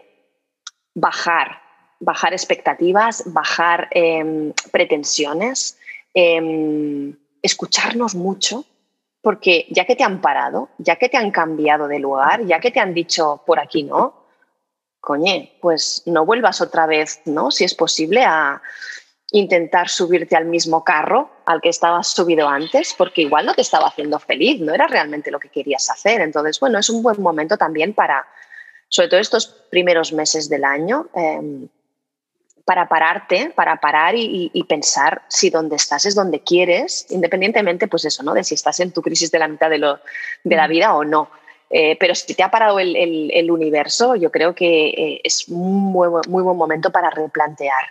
[0.94, 1.60] bajar,
[2.00, 5.78] bajar expectativas, bajar em, pretensiones,
[6.14, 8.64] em, escucharnos mucho,
[9.20, 12.70] porque ya que te han parado, ya que te han cambiado de lugar, ya que
[12.70, 14.27] te han dicho por aquí no,
[15.00, 17.50] coñe, pues no vuelvas otra vez, ¿no?
[17.50, 18.60] Si es posible, a
[19.30, 23.88] intentar subirte al mismo carro al que estabas subido antes, porque igual no te estaba
[23.88, 26.20] haciendo feliz, no era realmente lo que querías hacer.
[26.20, 28.26] Entonces, bueno, es un buen momento también para,
[28.88, 31.68] sobre todo estos primeros meses del año, em,
[32.64, 38.22] para pararte, para parar y, pensar si donde estás es donde quieres, independientemente, pues eso,
[38.22, 38.34] ¿no?
[38.34, 40.00] De si estás en tu crisis de la mitad de, lo,
[40.44, 41.30] de la vida o no.
[41.70, 46.08] Eh, pero si te ha parado el, universo, yo creo que eh, es un muy,
[46.08, 47.82] buen momento para replantear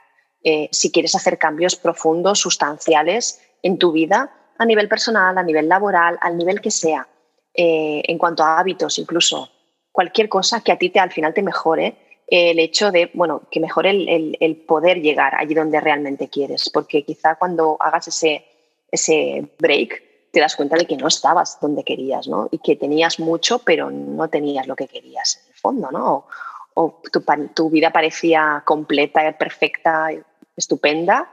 [0.43, 5.67] eh, si quieres hacer cambios profundos, sustanciales en tu vida, a nivel personal, a nivel
[5.67, 7.07] laboral, al nivel que sea,
[7.53, 9.49] en cuanto a hábitos incluso,
[9.91, 13.59] cualquier cosa que a ti te, al final te mejore, el hecho de, bueno, que
[13.59, 18.45] mejore el, poder llegar allí donde realmente quieres, porque quizá cuando hagas ese,
[18.91, 20.06] ese break
[20.37, 22.47] te das cuenta de que no estabas donde querías, ¿no?
[22.51, 26.27] Y que tenías mucho, pero no tenías lo que querías en el fondo, ¿no?
[26.75, 27.23] O, tu,
[27.55, 30.09] tu, vida parecía completa, perfecta,
[30.55, 31.27] estupenda,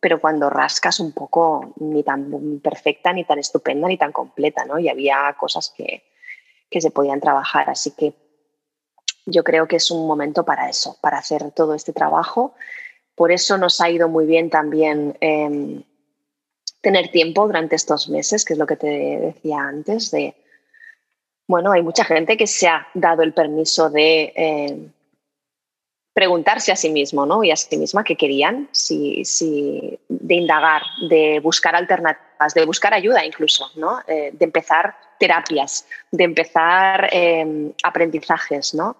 [0.00, 4.78] pero cuando rascas un poco ni tan perfecta, ni tan estupenda, ni tan completa, ¿no?
[4.78, 6.02] Y había cosas que,
[6.70, 8.14] que se podían trabajar, así que
[9.26, 12.54] yo creo que es un momento para eso, para hacer todo este trabajo.
[13.14, 15.82] Por eso nos ha ido muy bien también em,
[16.80, 20.34] tener tiempo durante estos meses, que es lo que te decía antes, de,
[21.46, 24.92] bueno, hay mucha gente que se ha dado el permiso de em,
[26.14, 27.44] preguntarse a sí mismo ¿no?
[27.44, 29.22] y a sí misma qué querían, si,
[30.08, 34.00] de indagar, de buscar alternativas, de buscar ayuda incluso, ¿no?
[34.06, 38.96] Eh, de empezar terapias, de empezar em, aprendizajes, ¿no?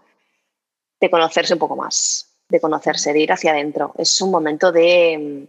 [1.01, 3.95] de conocerse un poco más, de conocerse, de ir hacia adentro.
[3.97, 5.49] Es un momento de,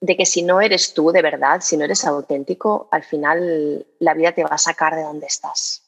[0.00, 4.14] de que si no eres tú de verdad, si no eres auténtico, al final la
[4.14, 5.82] vida te va a sacar de donde estás.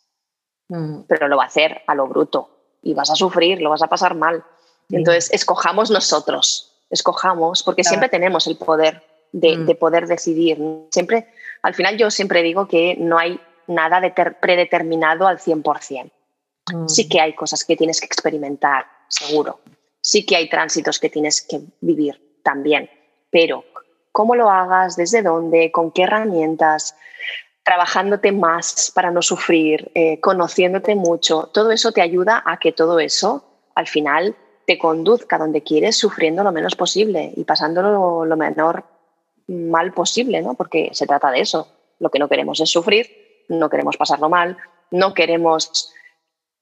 [0.68, 1.02] Mm.
[1.08, 2.50] Pero lo va a hacer a lo bruto
[2.82, 4.44] y vas a sufrir, lo vas a pasar mal.
[4.90, 9.66] Entonces, escojamos nosotros, escojamos, porque siempre tenemos el poder de, mm.
[9.66, 10.58] de, poder decidir.
[10.90, 11.28] Siempre,
[11.62, 16.10] al final yo siempre digo que no hay nada de predeterminado al 100%.
[16.86, 17.08] Sí mm.
[17.08, 19.60] que hay cosas que tienes que experimentar, seguro.
[20.00, 22.90] Sí que hay tránsitos que tienes que vivir también.
[23.30, 23.64] Pero
[24.12, 26.96] cómo lo hagas, desde dónde, con qué herramientas,
[27.62, 32.98] trabajándote más para no sufrir, eh, conociéndote mucho, todo eso te ayuda a que todo
[32.98, 33.44] eso
[33.74, 34.34] al final
[34.66, 38.84] te conduzca donde quieres sufriendo lo menos posible y pasándolo lo menor
[39.46, 40.54] mal posible, ¿no?
[40.54, 41.68] Porque se trata de eso.
[41.98, 44.58] Lo que no queremos es sufrir, no queremos pasarlo mal,
[44.90, 45.92] no queremos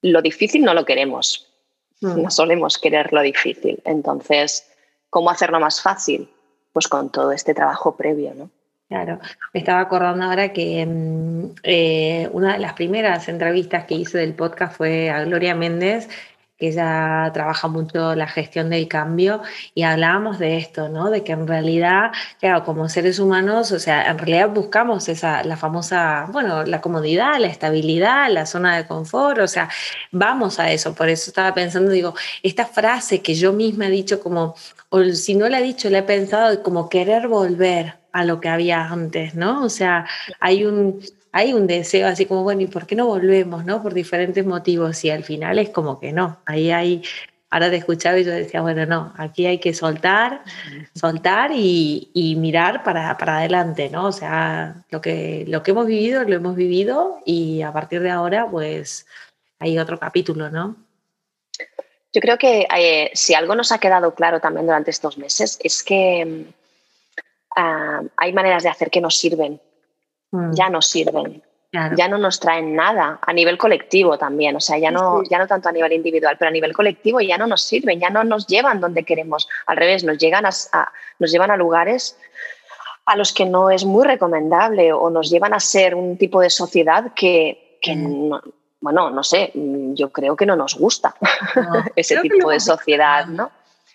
[0.03, 1.49] lo difícil no lo queremos,
[2.01, 2.23] mm.
[2.23, 3.81] no solemos querer lo difícil.
[3.85, 4.69] Entonces,
[5.11, 6.31] ¿cómo hacerlo más fácil?
[6.77, 8.51] Pues con todo este trabajo previo, ¿no?
[8.87, 9.19] Claro,
[9.55, 14.35] me estaba acordando ahora que mm, eh, una de las primeras entrevistas que hice del
[14.35, 16.07] podcast fue a Gloria Méndez
[16.59, 19.43] que ella trabaja mucho la gestión del cambio
[19.75, 21.11] y hablábamos de esto, ¿no?
[21.11, 25.57] De que en realidad, claro, como seres humanos, o sea, en realidad buscamos esa, la
[25.57, 29.69] famosa, bueno, la comodidad, la estabilidad, la zona de confort, o sea,
[30.13, 30.95] vamos a eso.
[30.95, 34.55] Por eso estaba pensando, digo, esta frase que yo misma he dicho como,
[34.89, 38.49] o si no la he dicho, la he pensado como querer volver a lo que
[38.49, 39.63] había antes, ¿no?
[39.63, 40.07] O sea,
[40.41, 41.01] hay un,
[41.37, 43.83] hay un deseo así como, bueno, ¿y por qué no volvemos, no?
[43.83, 47.03] Por diferentes motivos y al final es como que no, ahí hay,
[47.51, 50.43] ahora te escuchaba y yo decía, bueno, no, aquí hay que soltar,
[50.95, 54.07] soltar y, mirar para, para, adelante, ¿no?
[54.07, 58.11] O sea, lo que, lo que hemos vivido, lo hemos vivido y a partir de
[58.11, 59.07] ahora, pues
[59.59, 60.75] hay otro capítulo, ¿no?
[62.15, 65.83] Yo creo que eh, si algo nos ha quedado claro también durante estos meses es
[65.83, 67.21] que mm,
[67.57, 69.61] ah, hay maneras de hacer que nos sirven
[70.37, 70.55] Mm.
[70.55, 71.43] ya no sirven.
[71.95, 75.47] Ya no nos traen nada a nivel colectivo también, o sea, ya no, ya no
[75.47, 78.47] tanto a nivel individual, pero a nivel colectivo ya no nos sirven, ya no nos
[78.47, 79.47] llevan donde queremos.
[79.67, 80.51] Al revés, nos, llegan a,
[81.19, 82.19] nos llevan a lugares
[83.05, 86.49] a los que no es muy recomendable o nos llevan a ser un tipo de
[86.49, 88.31] sociedad que, que mm.
[88.81, 91.15] bueno, no sé, yo creo que no nos gusta
[91.97, 93.51] ese tipo de sociedad, ¿no?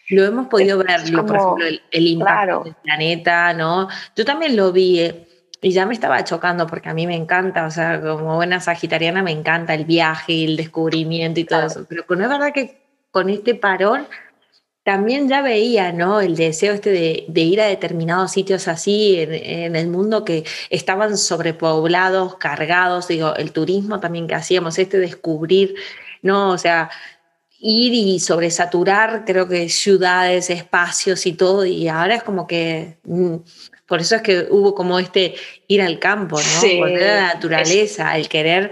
[0.10, 1.58] Lo hemos podido ver, por ejemplo,
[1.90, 3.88] el, impacto del planeta, ¿no?
[4.16, 5.28] Yo también lo vi eh,
[5.62, 9.22] y ya me estaba chocando porque a mí me encanta, o sea, como buena sagitariana
[9.22, 13.30] me encanta el viaje, el descubrimiento y todo eso, pero no es verdad que con
[13.30, 14.08] este parón
[14.84, 16.22] también ya veía, ¿no?
[16.22, 21.18] El deseo este de, ir a determinados sitios así en, en, el mundo que estaban
[21.18, 25.76] sobrepoblados, cargados, digo, el turismo también que hacíamos, este descubrir,
[26.24, 26.50] ¿no?
[26.50, 26.90] O sea,
[27.60, 33.36] ir y sobresaturar, creo que ciudades, espacios y todo, y ahora es como que, mm,
[33.92, 35.36] por eso es que hubo como este
[35.68, 36.78] ir al campo, ¿no?
[36.78, 38.72] Volver a la naturaleza, el querer,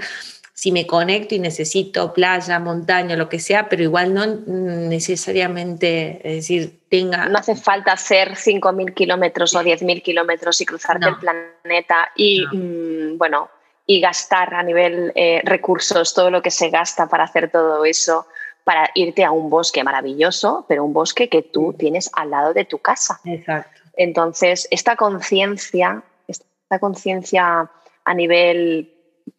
[0.53, 6.35] si me conecto y necesito playa, montaña, lo que sea, pero igual no necesariamente, es
[6.37, 7.27] decir, tenga...
[7.27, 13.17] No hace falta hacer 5.000 kilómetros o 10.000 kilómetros y cruzarte el planeta y, mm,
[13.17, 13.49] bueno,
[13.85, 18.25] y gastar a nivel eh, recursos todo lo que se gasta para hacer todo eso
[18.63, 22.63] para irte a un bosque maravilloso, pero un bosque que tú tienes al lado de
[22.63, 23.19] tu casa.
[23.25, 23.78] Exacto.
[23.99, 27.69] Entonces, esta conciencia, esta conciencia
[28.05, 28.93] a nivel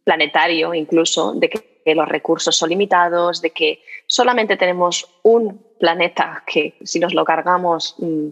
[0.04, 6.74] planetario incluso, de que los recursos son limitados, de que solamente tenemos un planeta que
[6.84, 8.28] si nos lo cargamos, mm,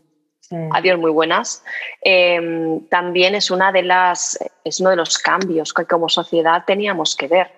[0.72, 1.64] adiós muy buenas,
[2.02, 7.16] em, también es, una de las, es uno de los cambios que como sociedad teníamos
[7.16, 7.50] que ver.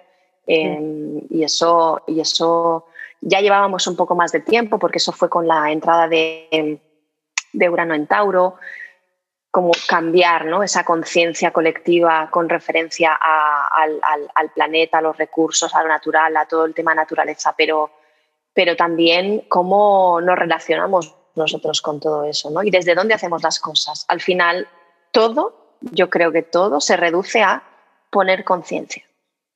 [0.47, 2.87] Em, y, eso, y eso
[3.21, 6.81] ya llevábamos un poco más de tiempo porque eso fue con la entrada de,
[7.53, 8.57] Urano en Tauro,
[9.51, 10.63] como cambiar ¿no?
[10.63, 16.65] esa conciencia colectiva con referencia al, planeta, a los recursos, a lo natural, a todo
[16.65, 17.91] el tema naturaleza, pero,
[18.55, 22.63] pero también cómo nos relacionamos nosotros con todo eso ¿no?
[22.63, 24.05] y desde dónde hacemos las cosas.
[24.09, 24.69] Al final,
[25.11, 27.65] todo, yo creo que todo se reduce a
[28.11, 29.05] poner conciencia.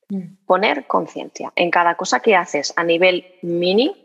[0.09, 0.45] Mm.
[0.45, 3.95] Poner conciencia en cada cosa que haces a nivel mini,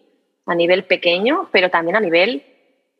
[0.46, 2.44] a nivel pequeño, pero también a nivel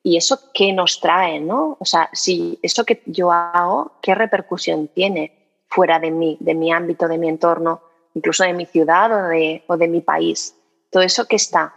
[0.03, 1.77] y eso qué nos trae, ¿no?
[1.79, 5.33] O sea, si eso que yo hago, ¿qué repercusión tiene
[5.69, 7.83] fuera de mí, de mi ámbito, de mi entorno,
[8.15, 10.55] incluso de mi ciudad o de, o de mi país?
[10.91, 11.75] Todo eso que está,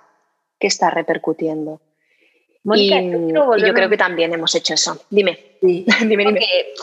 [0.59, 1.81] que está repercutiendo.
[2.63, 5.03] Mónica, yo, creo que también hemos hecho eso.
[5.09, 5.37] Dime.
[5.61, 5.85] dime,
[6.25, 6.39] dime.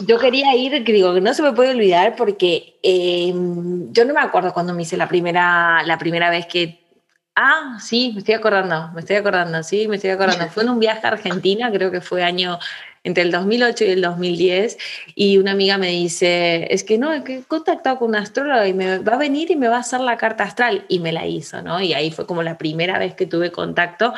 [0.07, 4.13] Yo quería ir, que digo, que no se me puede olvidar porque eh, yo no
[4.13, 6.80] me acuerdo cuando me hice la primera, la primera vez que...
[7.43, 10.47] Ah, sí, me estoy acordando, me estoy acordando, sí, me estoy acordando.
[10.49, 12.59] Fue en un viaje a Argentina, creo que fue año
[13.03, 14.77] entre el 2008 y el 2010,
[15.15, 18.99] y una amiga me dice, es que no, he contactado con un astrólogo y me
[18.99, 21.63] va a venir y me va a hacer la carta astral, y me la hizo,
[21.63, 21.81] ¿no?
[21.81, 24.13] Y ahí fue como la primera vez que tuve contacto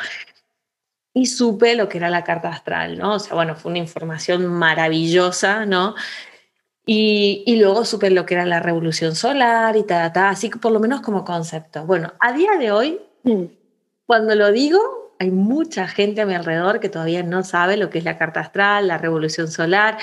[1.13, 3.13] y supe lo que era la carta astral, ¿no?
[3.13, 5.95] O sea, bueno, fue una información maravillosa, ¿no?
[6.85, 10.59] Y, y luego supe lo que era la revolución solar y tal, ta, así que
[10.59, 11.85] por lo menos como concepto.
[11.85, 12.99] Bueno, a día de hoy.
[14.05, 17.99] cuando lo digo, hay mucha gente a mi alrededor que todavía no sabe lo que
[17.99, 19.97] es la carta astral, la revolución solar,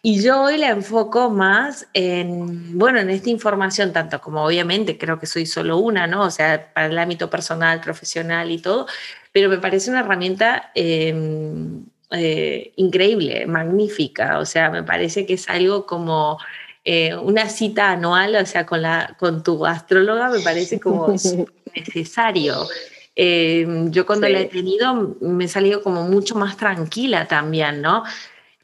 [0.00, 5.18] y yo hoy la enfoco más en, bueno, en esta información, tanto como obviamente creo
[5.18, 6.22] que soy solo una, ¿no?
[6.22, 8.86] O sea, para el ámbito personal, profesional y todo,
[9.32, 15.48] pero me parece una herramienta em, eh, increíble, magnífica, o sea, me parece que es
[15.48, 16.38] algo como...
[16.84, 21.14] Eh, una cita anual, o sea, con, la, con tu astróloga, me parece como
[21.74, 22.66] necesario.
[23.14, 28.04] Eh, yo cuando la he tenido me he salido como mucho más tranquila también, ¿no?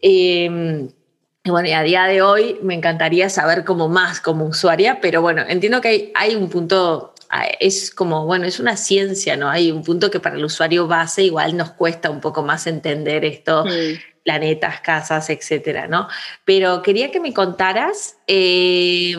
[0.01, 0.89] Eh,
[1.49, 5.23] y bueno, y a día de hoy me encantaría saber como más como usuaria, pero
[5.23, 9.49] bueno, entiendo que hay, hay un punto, ah, es como, bueno, es una ciencia, ¿no?
[9.49, 13.25] Hay un punto que para el usuario base igual nos cuesta un poco más entender
[13.25, 13.65] esto,
[14.25, 16.09] planetas, casas, etcétera, ¿no?
[16.45, 19.17] Pero quería que me contaras eh,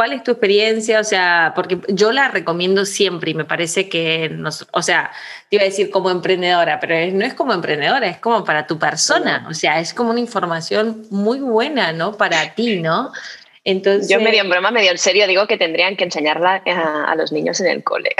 [0.00, 0.98] ¿Cuál es tu experiencia?
[0.98, 5.10] O sea, porque yo la recomiendo siempre y me parece que, nos, o sea,
[5.50, 8.78] te iba a decir como emprendedora, pero no es como emprendedora, es como para tu
[8.78, 9.46] persona.
[9.50, 12.16] O sea, es como una información muy buena, ¿no?
[12.16, 13.12] Para ti, ¿no?
[13.62, 17.30] Entonces, Yo medio en broma, medio en serio digo que tendrían que enseñarla a, los
[17.30, 18.16] niños en el cole.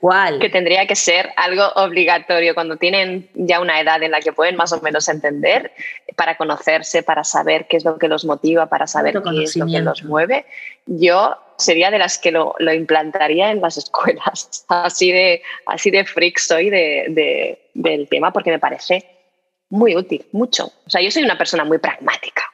[0.00, 0.38] ¿Cuál?
[0.38, 4.56] que tendría que ser algo obligatorio cuando tienen ya una edad en la que pueden
[4.56, 5.72] más o menos entender,
[6.16, 9.66] para conocerse, para saber qué es lo que los motiva, para saber qué es lo
[9.66, 10.46] que los mueve.
[10.86, 14.64] Yo sería de las que lo, lo implantaría en las escuelas.
[14.68, 19.04] Así de, así de freak soy de, de, del tema porque me parece
[19.68, 20.72] muy útil, mucho.
[20.86, 22.49] O sea, yo soy una persona muy pragmática.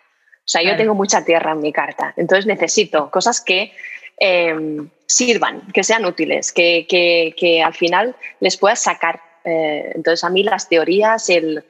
[0.47, 3.73] O sea, yo tengo mucha tierra en mi carta, entonces necesito cosas que
[4.17, 9.21] em, sirvan, que sean útiles, que, que, al final les puedas sacar.
[9.45, 11.65] Eh, entonces, a mí las teorías, el,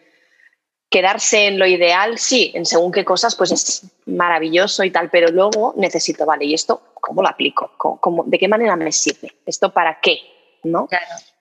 [0.90, 5.28] quedarse en lo ideal, sí, en según qué cosas, pues es maravilloso y tal, pero
[5.28, 7.72] luego necesito, vale, ¿y esto cómo lo aplico?
[7.78, 9.32] ¿Cómo, de qué manera me sirve?
[9.46, 10.18] ¿Esto para qué?
[10.64, 10.86] ¿No?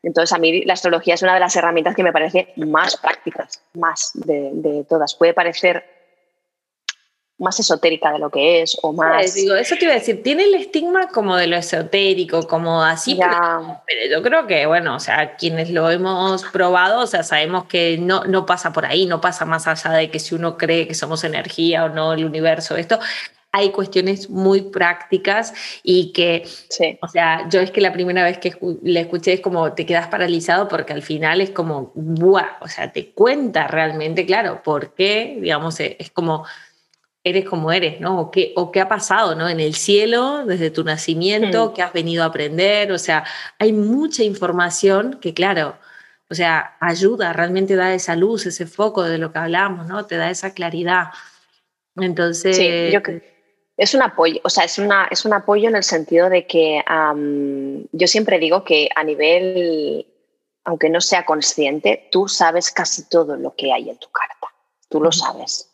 [0.01, 3.61] Entonces, a mí la astrología es una de las herramientas que me parece más prácticas,
[3.73, 5.15] más de, de todas.
[5.15, 5.94] Puede parecer
[7.37, 9.33] más esotérica de lo que es o más...
[9.33, 13.17] Digo, eso te iba a decir, tiene el estigma como de lo esotérico, como así,
[13.17, 17.97] pero, yo creo que, bueno, o sea, quienes lo hemos probado, o sea, sabemos que
[17.97, 20.93] no, no pasa por ahí, no pasa más allá de que si uno cree que
[20.93, 22.99] somos energía o no, el universo, esto,
[23.55, 26.45] hay cuestiones muy prácticas y que,
[27.01, 30.07] o sea, yo es que la primera vez que le escuché es como te quedas
[30.07, 32.57] paralizado porque al final es como, ¡buah!
[32.59, 36.45] O sea, te cuenta realmente, claro, por qué, digamos, es como
[37.25, 38.19] eres como eres, ¿no?
[38.21, 39.49] O qué, o qué ha pasado, ¿no?
[39.49, 41.73] En el cielo, desde tu nacimiento, mm.
[41.73, 43.25] qué has venido a aprender, o sea,
[43.59, 45.75] hay mucha información que, claro,
[46.29, 50.05] o sea, ayuda, realmente da esa luz, ese foco de lo que hablamos, ¿no?
[50.05, 51.07] Te da esa claridad.
[51.97, 52.55] Entonces...
[52.55, 53.21] Sí, yo creo
[53.77, 56.81] es un apoyo, o sea, es, una, es un apoyo en el sentido de que
[57.91, 60.07] yo siempre digo que a nivel,
[60.63, 64.47] aunque no sea consciente, tú sabes casi todo lo que hay en tu carta,
[64.89, 65.71] tú lo sabes.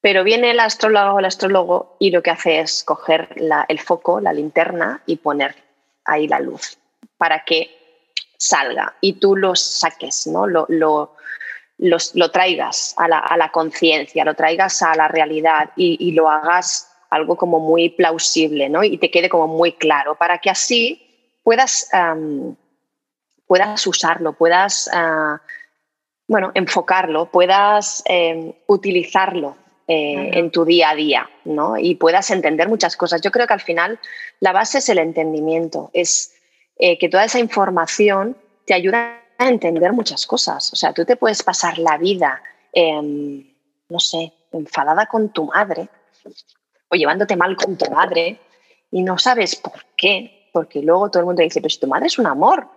[0.00, 3.28] Pero viene el astrólogo o el astrólogo y lo que hace es coger
[3.68, 5.54] el foco, la linterna y poner
[6.04, 6.78] ahí la luz
[7.18, 7.70] para que
[8.38, 10.46] salga y tú lo saques, ¿no?
[10.46, 10.66] lo,
[11.80, 17.36] lo, lo traigas a la, conciencia, lo traigas a la realidad y, lo hagas algo
[17.36, 18.84] como muy plausible ¿no?
[18.84, 21.90] y te quede como muy claro para que así puedas,
[23.46, 25.40] puedas usarlo, puedas ah,
[26.28, 29.56] bueno, enfocarlo, puedas em, utilizarlo
[29.92, 31.76] eh, en tu día a día, ¿no?
[31.76, 33.20] Y puedas entender muchas cosas.
[33.22, 33.98] Yo creo que al final
[34.38, 36.32] la base es el entendimiento, es
[36.78, 38.36] eh, que toda esa información
[38.66, 40.72] te ayuda a entender muchas cosas.
[40.72, 42.40] O sea, tú te puedes pasar la vida,
[42.72, 45.88] no sé, enfadada con tu madre
[46.88, 48.38] o llevándote mal con tu madre
[48.92, 52.06] y no sabes por qué, porque luego todo el mundo dice, pero si tu madre
[52.06, 52.68] es un amor,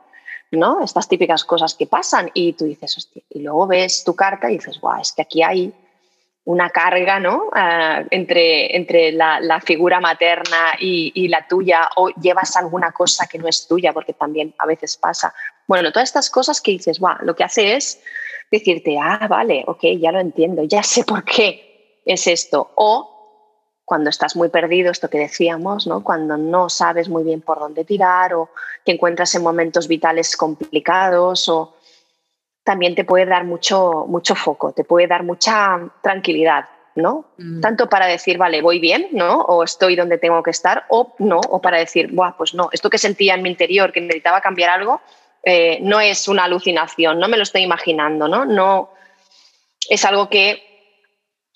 [0.49, 0.83] ¿no?
[0.83, 4.55] Estas típicas cosas que pasan y tú dices, hostia, y luego ves tu carta y
[4.55, 5.71] dices, guau, es que aquí hay
[6.45, 7.49] una carga ¿no?
[7.53, 13.47] Ah, entre, entre la, figura materna y, la tuya o llevas alguna cosa que no
[13.47, 15.33] es tuya, porque también a veces pasa.
[15.67, 18.01] Bueno, todas estas cosas que dices, wow, lo que hace es
[18.51, 22.71] decirte, ah, vale, ok, ya lo entiendo, ya sé por qué es esto.
[22.75, 23.13] O
[23.85, 26.03] cuando estás muy perdido, esto que decíamos, ¿no?
[26.03, 28.49] cuando no sabes muy bien por dónde tirar o
[28.83, 31.75] te encuentras en momentos vitales complicados o
[32.63, 37.25] también te puede dar mucho, mucho foco, te puede dar mucha tranquilidad, ¿no?
[37.37, 37.61] Mm.
[37.61, 39.41] Tanto para decir, vale, voy bien, ¿no?
[39.41, 42.89] O estoy donde tengo que estar, o no, o para decir, Buah, pues no, esto
[42.89, 45.01] que sentía en mi interior, que necesitaba cambiar algo,
[45.43, 48.45] eh, no es una alucinación, no me lo estoy imaginando, ¿no?
[48.45, 48.91] No
[49.89, 50.63] es algo que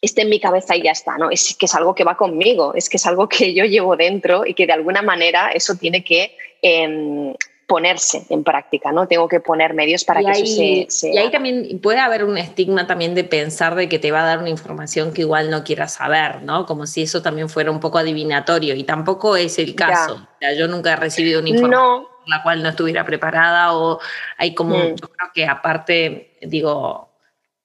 [0.01, 1.29] esté en mi cabeza y ya está, ¿no?
[1.31, 4.45] Es que es algo que va conmigo, es que es algo que yo llevo dentro
[4.45, 7.33] y que de alguna manera eso tiene que em,
[7.67, 9.07] ponerse en práctica, ¿no?
[9.09, 12.87] Tengo que poner medios para que eso se, Y ahí también puede haber un estigma
[12.87, 15.95] también de pensar de que te va a dar una información que igual no quieras
[15.95, 16.65] saber, ¿no?
[16.65, 20.25] Como si eso también fuera un poco adivinatorio y tampoco es el caso.
[20.57, 23.99] yo nunca he recibido una información por la cual no estuviera preparada o
[24.37, 24.95] hay como, mm.
[24.95, 27.09] yo creo que aparte, digo,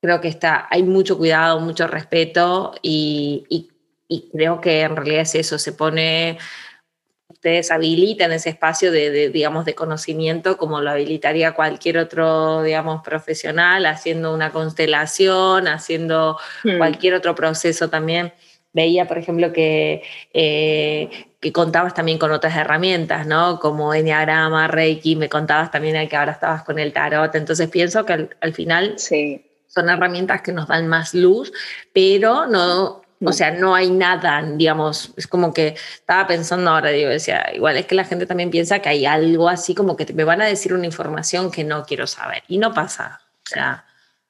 [0.01, 3.71] creo que está, hay mucho cuidado, mucho respeto y, y,
[4.09, 6.39] y creo que en realidad es eso, se pone
[7.43, 13.85] ustedes habilitan ese espacio de, digamos, de conocimiento como lo habilitaría cualquier otro, digamos, profesional,
[13.87, 16.79] haciendo una constelación, haciendo hmm.
[16.79, 18.33] cualquier otro proceso también.
[18.73, 23.59] Veía, por ejemplo, que, eh, que contabas también con otras herramientas, ¿no?
[23.59, 27.35] Como Enneagrama, Reiki, me contabas también que ahora estabas con el tarot.
[27.35, 29.45] Entonces pienso que al, final sí.
[29.67, 31.53] son herramientas que nos dan más luz,
[31.93, 37.11] pero no, o sea, no hay nada, digamos, es como que estaba pensando ahora, digo,
[37.11, 40.25] decía, igual es que la gente también piensa que hay algo así como que me
[40.25, 43.21] van a decir una información que no quiero saber y no pasa.
[43.45, 43.85] O sea,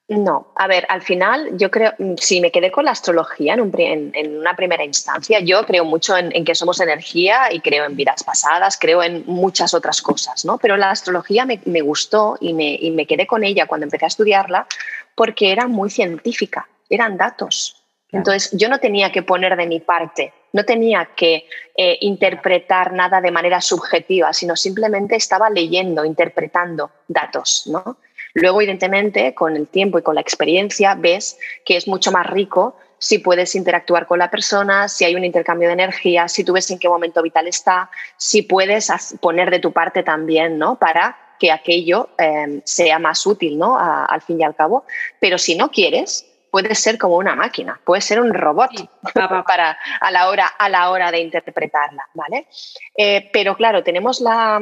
[0.08, 4.12] no, a ver, al final yo creo, mm, si me quedé con la astrología en,
[4.14, 8.22] en, una primera instancia, yo creo mucho en, que somos energía y creo en vidas
[8.24, 10.58] pasadas, creo en muchas otras cosas, ¿no?
[10.58, 14.04] Pero la astrología me, me gustó y me, y me quedé con ella cuando empecé
[14.04, 14.66] a estudiarla
[15.14, 17.81] porque era muy científica, eran datos,
[18.12, 23.22] entonces, yo no tenía que poner de mi parte, no tenía que eh, interpretar nada
[23.22, 27.64] de manera subjetiva, sino simplemente estaba leyendo, interpretando datos.
[27.66, 27.96] ¿no?
[28.34, 32.76] Luego, evidentemente, con el tiempo y con la experiencia, ves que es mucho más rico
[32.98, 36.70] si puedes interactuar con la persona, si hay un intercambio de energía, si tú ves
[36.70, 40.78] en qué momento vital está, si puedes poner de tu parte también, ¿no?
[40.78, 43.76] Para que aquello eh, sea más útil, ¿no?
[43.76, 44.84] al fin y al cabo.
[45.18, 48.70] Pero si no quieres, puede ser como una máquina, puede ser un robot
[49.14, 52.46] para, a, la hora, a la hora de interpretarla, ¿vale?
[52.94, 54.60] Eh, pero claro, tenemos la,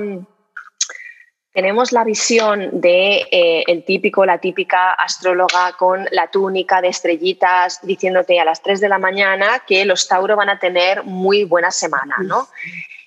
[1.52, 7.80] tenemos la visión de eh, el típico, la típica astróloga con la túnica de estrellitas
[7.82, 11.72] diciéndote a las 3 de la mañana que los Tauro van a tener muy buena
[11.72, 12.46] semana, ¿no?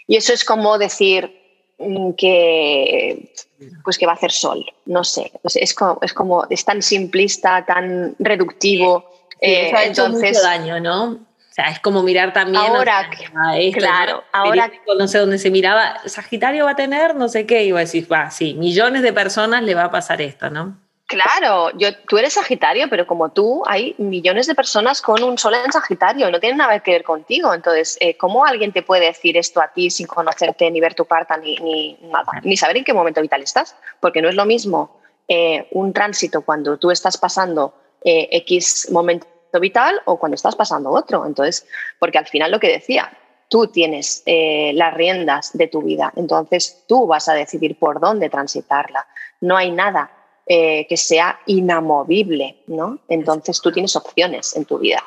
[0.08, 1.34] Y eso es como decir
[1.80, 3.32] mm, que
[3.84, 7.66] pues que va a hacer sol, no sé, es, como, es como es tan simplista,
[7.66, 9.10] tan reductivo.
[9.40, 11.12] Eh, ha hecho mucho daño, ¿no?
[11.54, 12.64] O sea, es como mirar también.
[12.64, 13.10] Ahora,
[13.74, 14.72] claro, ahora.
[14.98, 17.82] No sé dónde se miraba, Sagitario va a tener no sé qué, y va a
[17.82, 20.83] decir, va, sí, millones de personas le va a pasar esto, ¿no?
[21.14, 25.54] Claro, yo, tú eres Sagitario, pero como tú, hay millones de personas con un sol
[25.54, 27.54] en Sagitario, no tienen nada que ver contigo.
[27.54, 31.06] Entonces, eh, ¿cómo alguien te puede decir esto a ti sin conocerte, ni ver tu
[31.06, 33.76] carta, ni, ni nada, ni saber en qué momento vital estás?
[34.00, 39.28] Porque no es lo mismo eh, un tránsito cuando tú estás pasando eh, X momento
[39.62, 41.26] vital o cuando estás pasando otro.
[41.26, 41.68] Entonces,
[42.00, 43.12] porque al final lo que decía,
[43.50, 49.06] tú tienes las riendas de tu vida, entonces tú vas a decidir por dónde transitarla.
[49.42, 50.10] No hay nada
[50.46, 53.00] eh, que sea inamovible, ¿no?
[53.08, 55.04] Entonces tú tienes opciones en tu vida.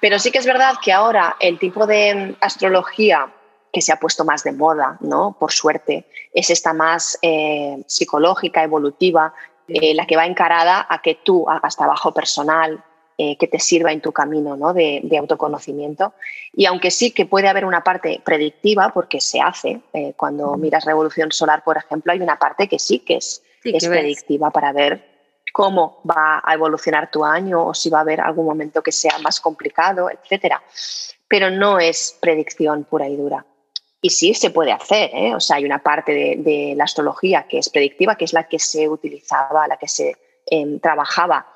[0.00, 3.32] Pero sí que es verdad que ahora el tipo de astrología
[3.72, 5.36] que se ha puesto más de moda, ¿no?
[5.38, 6.04] Por suerte,
[6.34, 9.34] es esta más eh, psicológica, evolutiva,
[9.68, 12.84] la que va encarada a que tú hagas trabajo personal,
[13.24, 14.72] eh, que te sirva en tu camino ¿no?
[14.72, 16.14] de, autoconocimiento.
[16.54, 20.86] Y aunque sí que puede haber una parte predictiva, porque se hace, eh, cuando miras
[20.86, 25.12] Revolución Solar, por ejemplo, hay una parte que sí que es, es predictiva para ver
[25.52, 29.18] cómo va a evolucionar tu año o si va a haber algún momento que sea
[29.18, 30.56] más complicado, etc.
[31.28, 33.44] Pero no es predicción pura y dura.
[34.00, 35.34] Y sí se puede hacer, ¿eh?
[35.34, 38.58] o sea, hay una parte de, la astrología que es predictiva, que es la que
[38.58, 41.46] se utilizaba, la que se em, trabajaba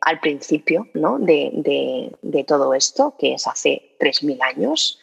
[0.00, 1.18] al principio ¿no?
[1.20, 4.98] de, todo esto, que es hace 3.000 años,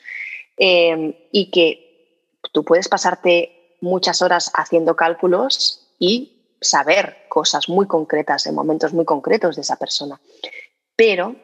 [0.58, 2.20] em, y que
[2.51, 9.06] tú puedes pasarte muchas horas haciendo cálculos y saber cosas muy concretas en momentos muy
[9.06, 10.20] concretos de esa persona.
[10.97, 11.38] Pero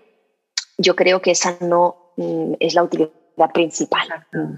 [0.77, 3.13] yo creo que esa no mm, es la utilidad
[3.53, 4.09] principal.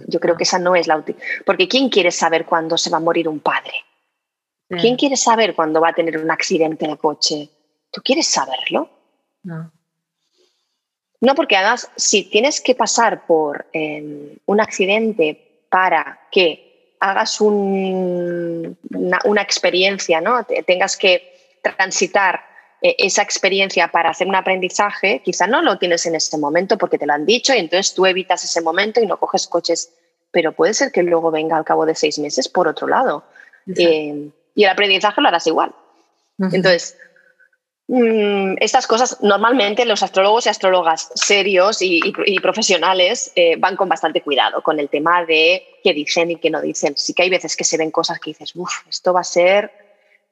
[0.07, 1.23] Yo creo que esa no es la utilidad.
[1.45, 3.73] Porque ¿quién quiere saber cuándo se va a morir un padre?
[4.69, 7.49] ¿Quién quiere saber cuándo va a tener un accidente de coche?
[7.91, 8.89] ¿Tú quieres saberlo?
[9.43, 9.71] No.
[11.19, 16.70] No, porque además, si tienes que pasar por em, un accidente para que
[17.01, 18.77] hagas una,
[19.41, 20.45] experiencia, ¿no?
[20.65, 22.41] tengas que transitar
[22.81, 26.99] eh, esa experiencia para hacer un aprendizaje, quizá no lo tienes en ese momento porque
[26.99, 29.91] te lo han dicho y entonces tú evitas ese momento y no coges coches,
[30.31, 33.23] pero puede ser que luego venga al cabo de seis meses por otro lado.
[33.75, 35.73] Eh, y el aprendizaje lo harás igual.
[36.39, 36.97] Entonces,
[37.93, 41.99] Mm, estas cosas, normalmente los astrólogos y astrólogas serios y,
[42.41, 46.61] profesionales eh, van con bastante cuidado con el tema de qué dicen y qué no
[46.61, 46.93] dicen.
[46.95, 49.73] Sí que hay veces que se ven cosas que dices, uff, esto va a ser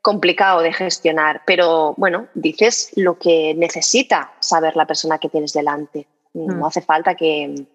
[0.02, 6.08] complicado de gestionar, pero bueno, dices lo que necesita saber la persona que tienes delante.
[6.34, 6.64] No mm.
[6.64, 7.66] hace falta que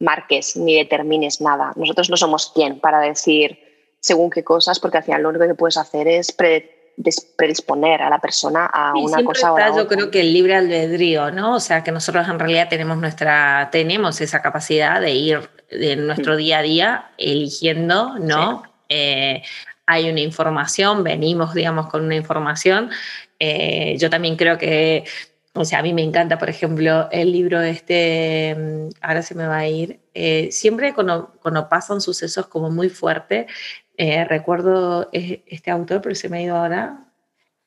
[0.00, 1.74] marques ni determines nada.
[1.76, 3.58] Nosotros no somos quien para decir
[4.00, 6.83] según qué cosas, porque al final lo único que puedes hacer es predecir
[7.36, 11.56] predisponer a la persona a una cosa o Yo creo que el libre albedrío, ¿no?
[11.56, 16.34] O sea, que nosotros en realidad tenemos nuestra, tenemos esa capacidad de ir en nuestro
[16.34, 16.36] mm.
[16.36, 18.62] día a día eligiendo, ¿no?
[18.88, 19.42] Eh,
[19.86, 22.90] hay una información, venimos, digamos, con una información.
[23.38, 25.04] Eh, yo también creo que,
[25.54, 29.46] o sea, a mí me encanta, por ejemplo, el libro este, mm, ahora se me
[29.46, 33.46] va a ir, eh, siempre cuando, cuando pasan sucesos como muy fuertes,
[33.96, 37.04] eh, recuerdo este autor, pero se me ha ido ahora,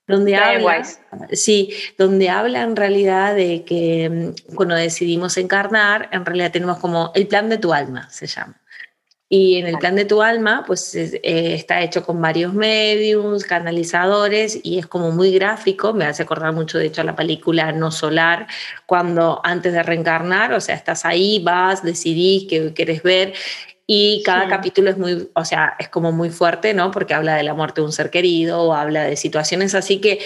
[0.06, 0.84] donde habla,
[1.32, 7.12] sí, donde habla en realidad de que mm, cuando decidimos encarnar, en realidad tenemos como
[7.16, 8.62] el plan de tu alma, se llama.
[9.30, 14.60] Y en el plan de tu alma, pues eh, está hecho con varios medios, canalizadores,
[14.64, 17.92] y es como muy gráfico, me hace acordar mucho, de hecho, a la película No
[17.92, 18.48] Solar,
[18.86, 23.34] cuando antes de reencarnar, o sea, estás ahí, vas, decidís que quieres ver,
[23.86, 26.92] y cada capítulo es muy, o sea, es como muy fuerte, ¿no?
[26.92, 30.20] Porque habla de la muerte de un ser querido o habla de situaciones así que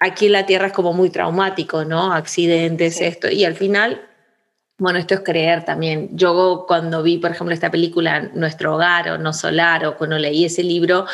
[0.00, 2.12] aquí en la Tierra es como muy traumático, ¿no?
[2.12, 3.30] Accidentes, esto.
[3.30, 4.02] Y al final,
[4.78, 6.10] bueno, esto es creer también.
[6.12, 10.44] Yo cuando vi, por ejemplo, esta película Nuestro Hogar o No Solar o cuando leí
[10.44, 11.06] ese libro,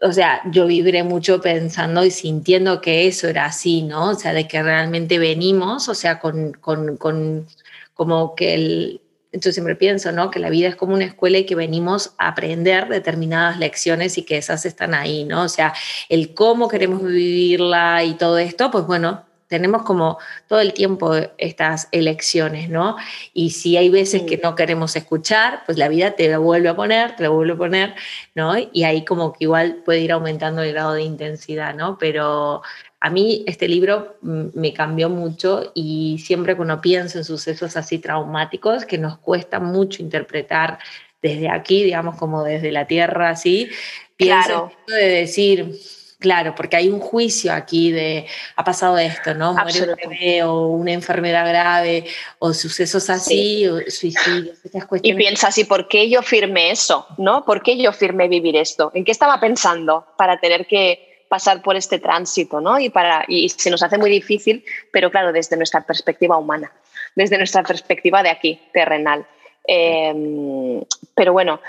[0.00, 4.10] o sea, yo vibré mucho pensando y sintiendo que eso era así, ¿no?
[4.10, 7.46] O sea, de que realmente venimos, o sea, con, con, con
[7.94, 9.00] como que el,
[9.32, 10.30] entonces siempre pienso, ¿no?
[10.30, 14.24] Que la vida es como una escuela y que venimos a aprender determinadas lecciones y
[14.24, 15.42] que esas están ahí, ¿no?
[15.42, 15.74] O sea,
[16.08, 21.88] el cómo queremos vivirla y todo esto, pues bueno, tenemos como todo el tiempo estas
[21.90, 22.96] elecciones, ¿no?
[23.32, 26.76] Y si hay veces que no queremos escuchar, pues la vida te lo vuelve a
[26.76, 27.94] poner, te lo vuelve a poner,
[28.34, 28.54] ¿no?
[28.72, 31.98] Y ahí como que igual puede ir aumentando el grado de intensidad, ¿no?
[31.98, 32.62] Pero
[33.00, 37.76] a mí este libro mm, me cambió mucho y siempre que uno piensa en sucesos
[37.76, 40.78] así traumáticos que nos cuesta mucho interpretar
[41.22, 43.68] desde aquí, digamos, como desde la tierra, así,
[44.16, 45.74] pienso de decir,
[46.18, 49.54] claro, porque hay un juicio aquí de, ha pasado esto, ¿no?
[49.54, 52.04] Muere un bebé o una enfermedad grave
[52.38, 55.16] o sucesos así, o suicidios, estas cuestiones.
[55.16, 57.06] Y piensas, ¿y por qué yo firmé eso?
[57.18, 57.44] ¿No?
[57.44, 58.90] ¿Por qué yo firmé vivir esto?
[58.94, 62.80] ¿En qué estaba pensando para tener que pasar por este tránsito, ¿no?
[62.80, 66.72] Y, para, y se nos hace muy difícil, pero claro, desde nuestra perspectiva humana,
[67.14, 69.26] desde nuestra perspectiva de aquí, terrenal.
[69.64, 70.82] Em,
[71.14, 71.60] pero bueno,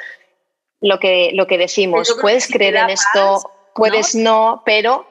[0.81, 5.05] lo que, lo que decimos, puedes creer en esto, puedes no, pero,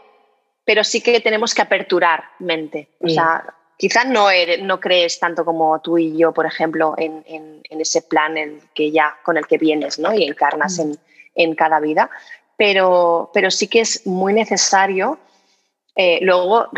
[0.64, 2.88] pero sí que tenemos que aperturar mente.
[3.00, 3.44] O sea,
[3.76, 4.28] quizás no,
[4.62, 8.90] no crees tanto como tú y yo, por ejemplo, en, en, ese plan en que
[8.90, 10.12] ya, con el que vienes ¿no?
[10.12, 10.82] y encarnas mm.
[10.82, 10.98] en,
[11.34, 12.10] en cada vida,
[12.56, 15.18] pero, pero sí que es muy necesario
[16.00, 16.68] eh, luego,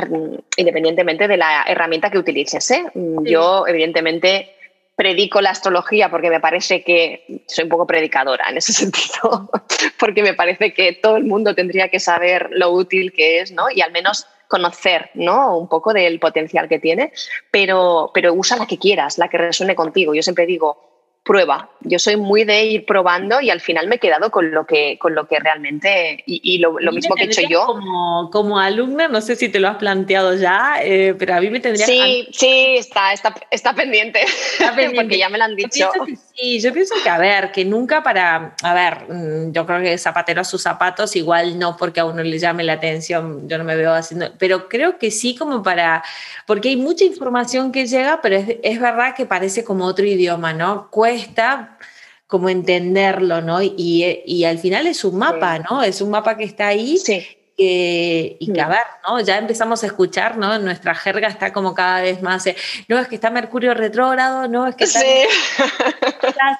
[0.56, 2.70] independientemente de la herramienta que utilices.
[2.70, 2.86] ¿eh?
[2.94, 4.56] Yo, evidentemente,
[5.00, 9.48] predico la astrología porque me parece que soy un poco predicadora en ese sentido,
[9.98, 13.70] porque me parece que todo el mundo tendría que saber lo útil que es, ¿no?
[13.74, 15.56] Y al menos conocer, ¿no?
[15.56, 17.14] Un poco del potencial que tiene,
[17.50, 20.14] pero, pero usa la que quieras, la que resuene contigo.
[20.14, 20.89] Yo siempre digo,
[21.30, 21.70] prueba.
[21.82, 24.98] Yo soy muy de ir probando y al final me he quedado con lo que,
[24.98, 27.66] con lo que realmente, y, lo, mismo que he hecho yo.
[27.66, 31.48] Como, como, alumna, no sé si te lo has planteado ya, eh, pero a mí
[31.48, 34.22] me tendría Sí, sí, está, está, está, pendiente,
[34.96, 35.88] porque ya me lo han dicho.
[36.34, 39.96] sí, yo pienso que, a ver, que nunca para, a ver, mm, yo creo que
[39.98, 43.62] zapatero a sus zapatos, igual no porque a uno le llame la atención, yo no
[43.62, 46.02] me veo haciendo, pero creo que sí como para,
[46.44, 50.52] porque hay mucha información que llega, pero es, es verdad que parece como otro idioma,
[50.52, 50.88] ¿no?
[51.20, 51.78] Está
[52.30, 53.60] como entenderlo, ¿no?
[53.60, 55.82] Y, y, al final es un mapa, ¿no?
[55.82, 57.26] Es un mapa que está ahí sí.
[57.56, 58.70] y que, a mm.
[58.70, 59.20] ver, ¿no?
[59.20, 60.56] Ya empezamos a escuchar, ¿no?
[60.60, 62.54] Nuestra jerga está como cada vez más, eh,
[62.86, 65.00] no, es que está Mercurio retrógrado, no, es que está...
[65.00, 65.06] Sí.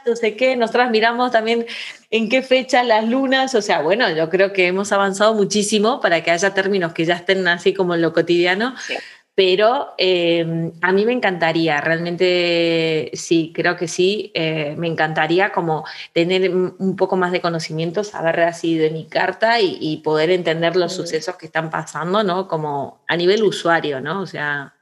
[0.06, 1.64] no sé qué, nosotras miramos también
[2.10, 6.24] en qué fecha las lunas, o sea, bueno, yo creo que hemos avanzado muchísimo para
[6.24, 8.74] que haya términos que ya estén así como en lo cotidiano.
[8.86, 8.94] Sí
[9.40, 15.86] pero eh, a mí me encantaría, realmente sí, creo que sí, eh, me encantaría como
[16.12, 20.92] tener un poco más de conocimiento, saber así de mi carta y, poder entender los
[20.92, 22.48] sucesos que están pasando, ¿no?
[22.48, 24.20] Como a nivel usuario, ¿no?
[24.20, 24.74] O sea...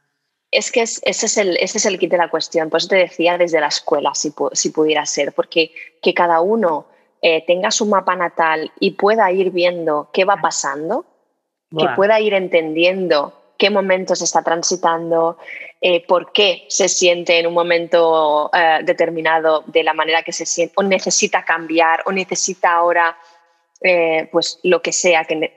[0.50, 2.96] Es que ese, es el, ese es el kit de la cuestión, por eso te
[2.96, 5.70] decía desde la escuela, si, si pudiera ser, porque
[6.02, 6.88] que cada uno
[7.22, 11.06] eh, tenga su mapa natal y pueda ir viendo qué va pasando,
[11.70, 15.36] que pueda ir entendiendo qué momentos está transitando,
[15.80, 20.46] eh, por qué se siente en un momento eh, determinado de la manera que se
[20.46, 23.18] siente, o necesita cambiar, o necesita ahora,
[23.82, 25.52] eh, pues lo que sea, que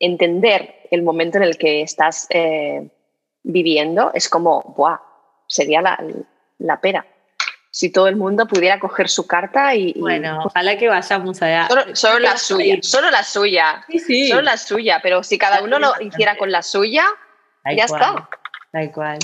[0.00, 2.28] entender el momento en el que estás
[3.42, 4.98] viviendo es como, ¡buah!
[5.46, 7.06] Sería la, pera
[7.70, 9.92] si todo el mundo pudiera coger su carta y...
[9.94, 11.66] Bueno, ojalá que vayamos allá.
[11.68, 13.84] Solo, solo la suya, solo la suya.
[13.88, 14.28] Sí, sí.
[14.28, 17.04] Solo la suya, pero si cada uno lo hiciera con la suya,
[17.72, 18.28] ya está.
[18.74, 19.20] Tal cual.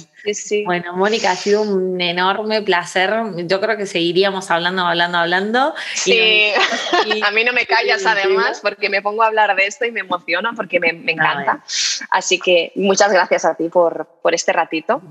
[0.65, 3.13] Bueno, Mónica, ha sido un enorme placer.
[3.49, 5.75] Yo creo que seguiríamos hablando, hablando, hablando.
[5.93, 6.53] Sí,
[7.27, 10.01] a mí no me callas además porque me pongo a hablar de esto y me
[10.01, 11.65] emociona porque me, encanta.
[12.13, 15.03] Así que muchas gracias a ti por, por este ratito.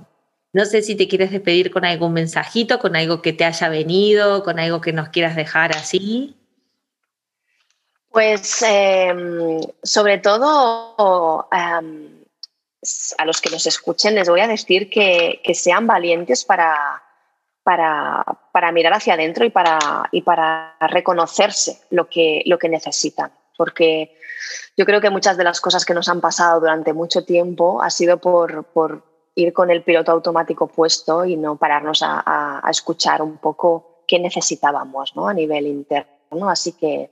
[0.54, 4.46] No sé si te quieres despedir con algún mensajito, con algo que te haya venido,
[4.46, 6.38] con algo que nos quieras dejar así.
[8.10, 11.50] Pues em, sobre todo...
[11.52, 12.19] Em,
[13.18, 17.04] a los que nos escuchen les voy a decir que, sean valientes para,
[17.64, 23.32] para, mirar hacia adentro y para, y para reconocerse lo que, lo que necesitan.
[23.58, 24.16] Porque
[24.78, 27.90] yo creo que muchas de las cosas que nos han pasado durante mucho tiempo ha
[27.90, 29.04] sido por,
[29.36, 35.16] ir con el piloto automático puesto y no pararnos a, escuchar un poco qué necesitábamos
[35.16, 35.28] ¿no?
[35.28, 36.50] a nivel interno.
[36.50, 37.12] Así que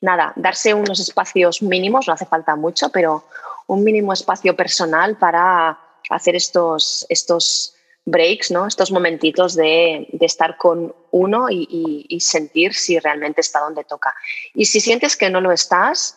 [0.00, 3.24] nada, darse unos espacios mínimos, no hace falta mucho, pero
[3.66, 5.78] un mínimo espacio personal para
[6.10, 7.74] hacer estos, estos
[8.04, 8.66] breaks, ¿no?
[8.66, 14.14] estos momentitos de, estar con uno y, sentir si realmente está donde toca.
[14.54, 16.16] Y si sientes que no lo estás,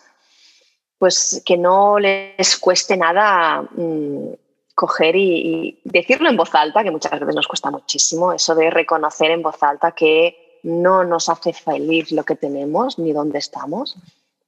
[0.98, 4.34] pues que no les cueste nada mm,
[4.76, 9.32] coger y, decirlo en voz alta, que muchas veces nos cuesta muchísimo, eso de reconocer
[9.32, 13.98] en voz alta que no nos hace feliz lo que tenemos ni dónde estamos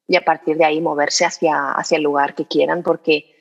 [0.07, 3.33] y a partir de ahí moverse hacia, hacia el lugar que quieran porque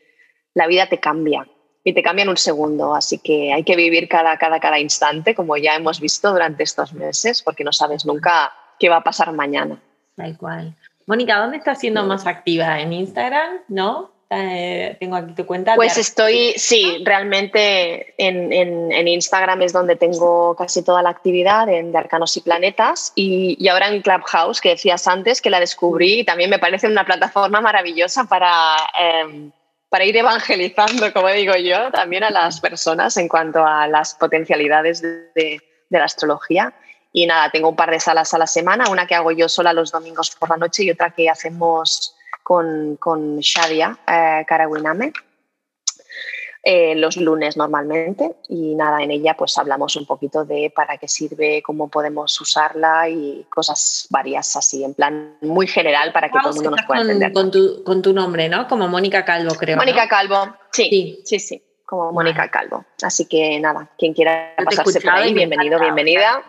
[0.55, 1.47] la vida te cambia
[1.85, 2.95] y te cambian un segundo.
[2.95, 6.93] Así que hay que vivir cada, cada, cada instante, como ya hemos visto durante estos
[6.93, 9.83] meses, porque no sabes nunca qué va a pasar mañana.
[10.17, 10.77] Tal cual.
[11.07, 12.81] Mónica, ¿dónde estás siendo más activa?
[12.81, 13.61] ¿En Instagram?
[13.69, 14.13] ¿No?
[14.35, 15.75] Eh, tengo aquí tu cuenta.
[15.75, 22.35] Pues estoy, sí, realmente en, Instagram es donde tengo casi toda la actividad de Arcanos
[22.39, 26.59] y Planetas y, ahora en Clubhouse, que decías antes, que la descubrí y también me
[26.59, 29.53] parece una plataforma maravillosa para, em,
[29.91, 35.03] para ir evangelizando, como digo yo, también a las personas en cuanto a las potencialidades
[35.03, 36.73] de, de la astrología.
[37.13, 39.75] Y nada, tengo un par de salas a la semana, una que hago yo sola
[39.75, 45.13] los domingos por la noche y otra que hacemos con, con Shadia eh, Karawiname.
[46.65, 51.09] Eh, los lunes normalmente y nada, en ella pues hablamos un poquito de para qué
[51.09, 56.51] sirve, cómo podemos usarla y cosas varias así, en plan muy general para que todo
[56.51, 57.33] el mundo nos pueda entender.
[57.33, 58.69] Con tu, con tu nombre, ¿no?
[58.69, 59.77] Como Mónica Calvo, creo.
[59.77, 62.85] Mónica Calvo, sí, sí, sí, como Mónica Calvo.
[63.03, 66.45] Así que nada, quien quiera pasarse por ahí, bienvenido, bienvenida.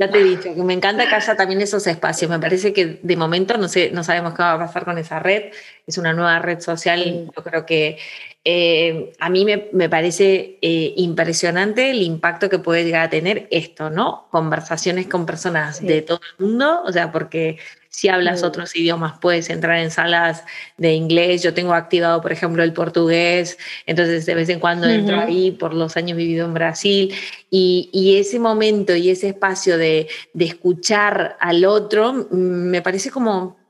[0.00, 2.30] Ya te he dicho que me encanta que haya también esos espacios.
[2.30, 5.18] Me parece que de momento no, sé, no sabemos qué va a pasar con esa
[5.18, 5.52] red.
[5.86, 7.30] Es una nueva red social.
[7.36, 7.98] Yo creo que
[8.42, 13.90] eh, a mí me, parece eh, impresionante el impacto que puede llegar a tener esto,
[13.90, 14.26] ¿no?
[14.30, 17.58] Conversaciones con personas de todo el mundo, o sea, porque
[17.90, 20.44] si hablas otros idiomas puedes entrar en salas
[20.78, 21.42] de inglés.
[21.42, 25.74] Yo tengo activado, por ejemplo, el portugués, entonces de vez en cuando entro ahí por
[25.74, 27.14] los años vivido en Brasil
[27.50, 33.60] y, ese momento y ese espacio de, de escuchar al otro mm, me parece como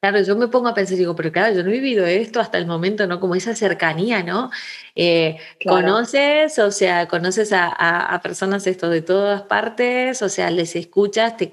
[0.00, 2.56] Claro, yo me pongo a pensar, digo, pero claro, yo no he vivido esto hasta
[2.56, 3.18] el momento, ¿no?
[3.18, 4.48] Como esa cercanía, ¿no?
[4.94, 11.36] Eh, conoces, o sea, conoces a, personas esto de todas partes, o sea, les escuchas,
[11.36, 11.50] te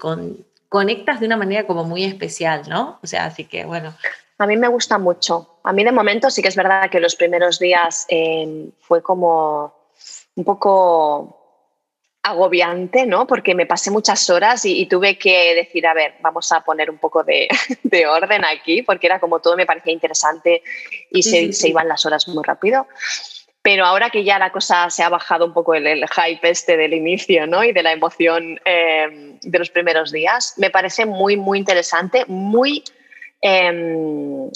[0.68, 2.98] conectas de una manera como muy especial, ¿no?
[3.02, 3.94] O sea, así que bueno.
[4.38, 5.58] A mí me gusta mucho.
[5.62, 9.74] A mí de momento sí que es verdad que los primeros días eh, fue como
[10.34, 11.46] un poco
[12.26, 13.26] agobiante, ¿no?
[13.26, 16.98] Porque me pasé muchas horas y, tuve que decir, a ver, vamos a poner un
[16.98, 17.48] poco de,
[18.10, 20.62] orden aquí, porque era como todo me parecía interesante
[21.10, 22.88] y se, iban las horas muy rápido.
[23.66, 26.94] Pero ahora que ya la cosa se ha bajado un poco el, hype este del
[26.94, 27.64] inicio, ¿no?
[27.64, 32.84] Y de la emoción em, de los primeros días, me parece muy, muy interesante, muy
[33.40, 34.48] em,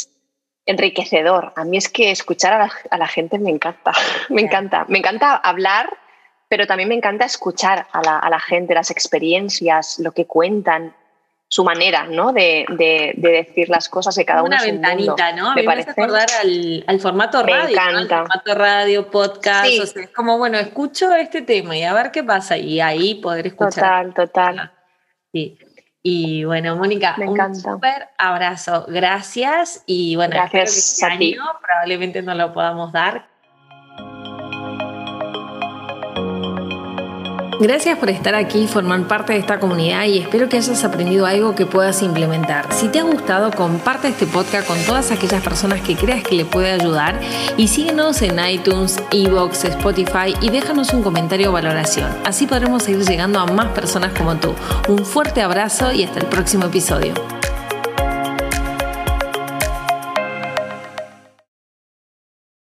[0.64, 1.52] enriquecedor.
[1.56, 3.90] A mí es que escuchar a la, a la gente me encanta,
[4.28, 4.84] me encanta.
[4.86, 5.98] Me encanta hablar
[6.50, 10.96] pero también me encanta escuchar a la, gente, las experiencias, lo que cuentan,
[11.50, 12.32] su manera ¿no?
[12.32, 12.64] de,
[13.16, 14.54] decir las cosas de cada uno.
[14.54, 15.52] Una ventanita, ¿no?
[15.54, 17.76] Me, parece acordar al, formato radio.
[17.76, 18.18] Encanta.
[18.20, 19.66] formato radio, podcast.
[19.66, 22.56] es como, bueno, escucho este tema y a ver qué pasa.
[22.56, 24.12] Y ahí poder escuchar.
[24.12, 24.72] Total, total.
[25.32, 25.58] Sí.
[26.04, 28.86] Y bueno, Mónica, un súper abrazo.
[28.86, 29.82] Gracias.
[29.86, 33.28] Y bueno, Gracias espero que este año probablemente no lo podamos dar
[37.60, 41.54] Gracias por estar aquí formar parte de esta comunidad y espero que hayas aprendido algo
[41.54, 42.72] que puedas implementar.
[42.72, 46.46] Si te ha gustado, comparte este podcast con todas aquellas personas que creas que le
[46.46, 47.20] puede ayudar
[47.58, 52.08] y síguenos en iTunes, Evox, Spotify y déjanos un comentario o valoración.
[52.24, 54.54] Así podremos seguir llegando a más personas como tú.
[54.88, 57.12] Un fuerte abrazo y hasta el próximo episodio.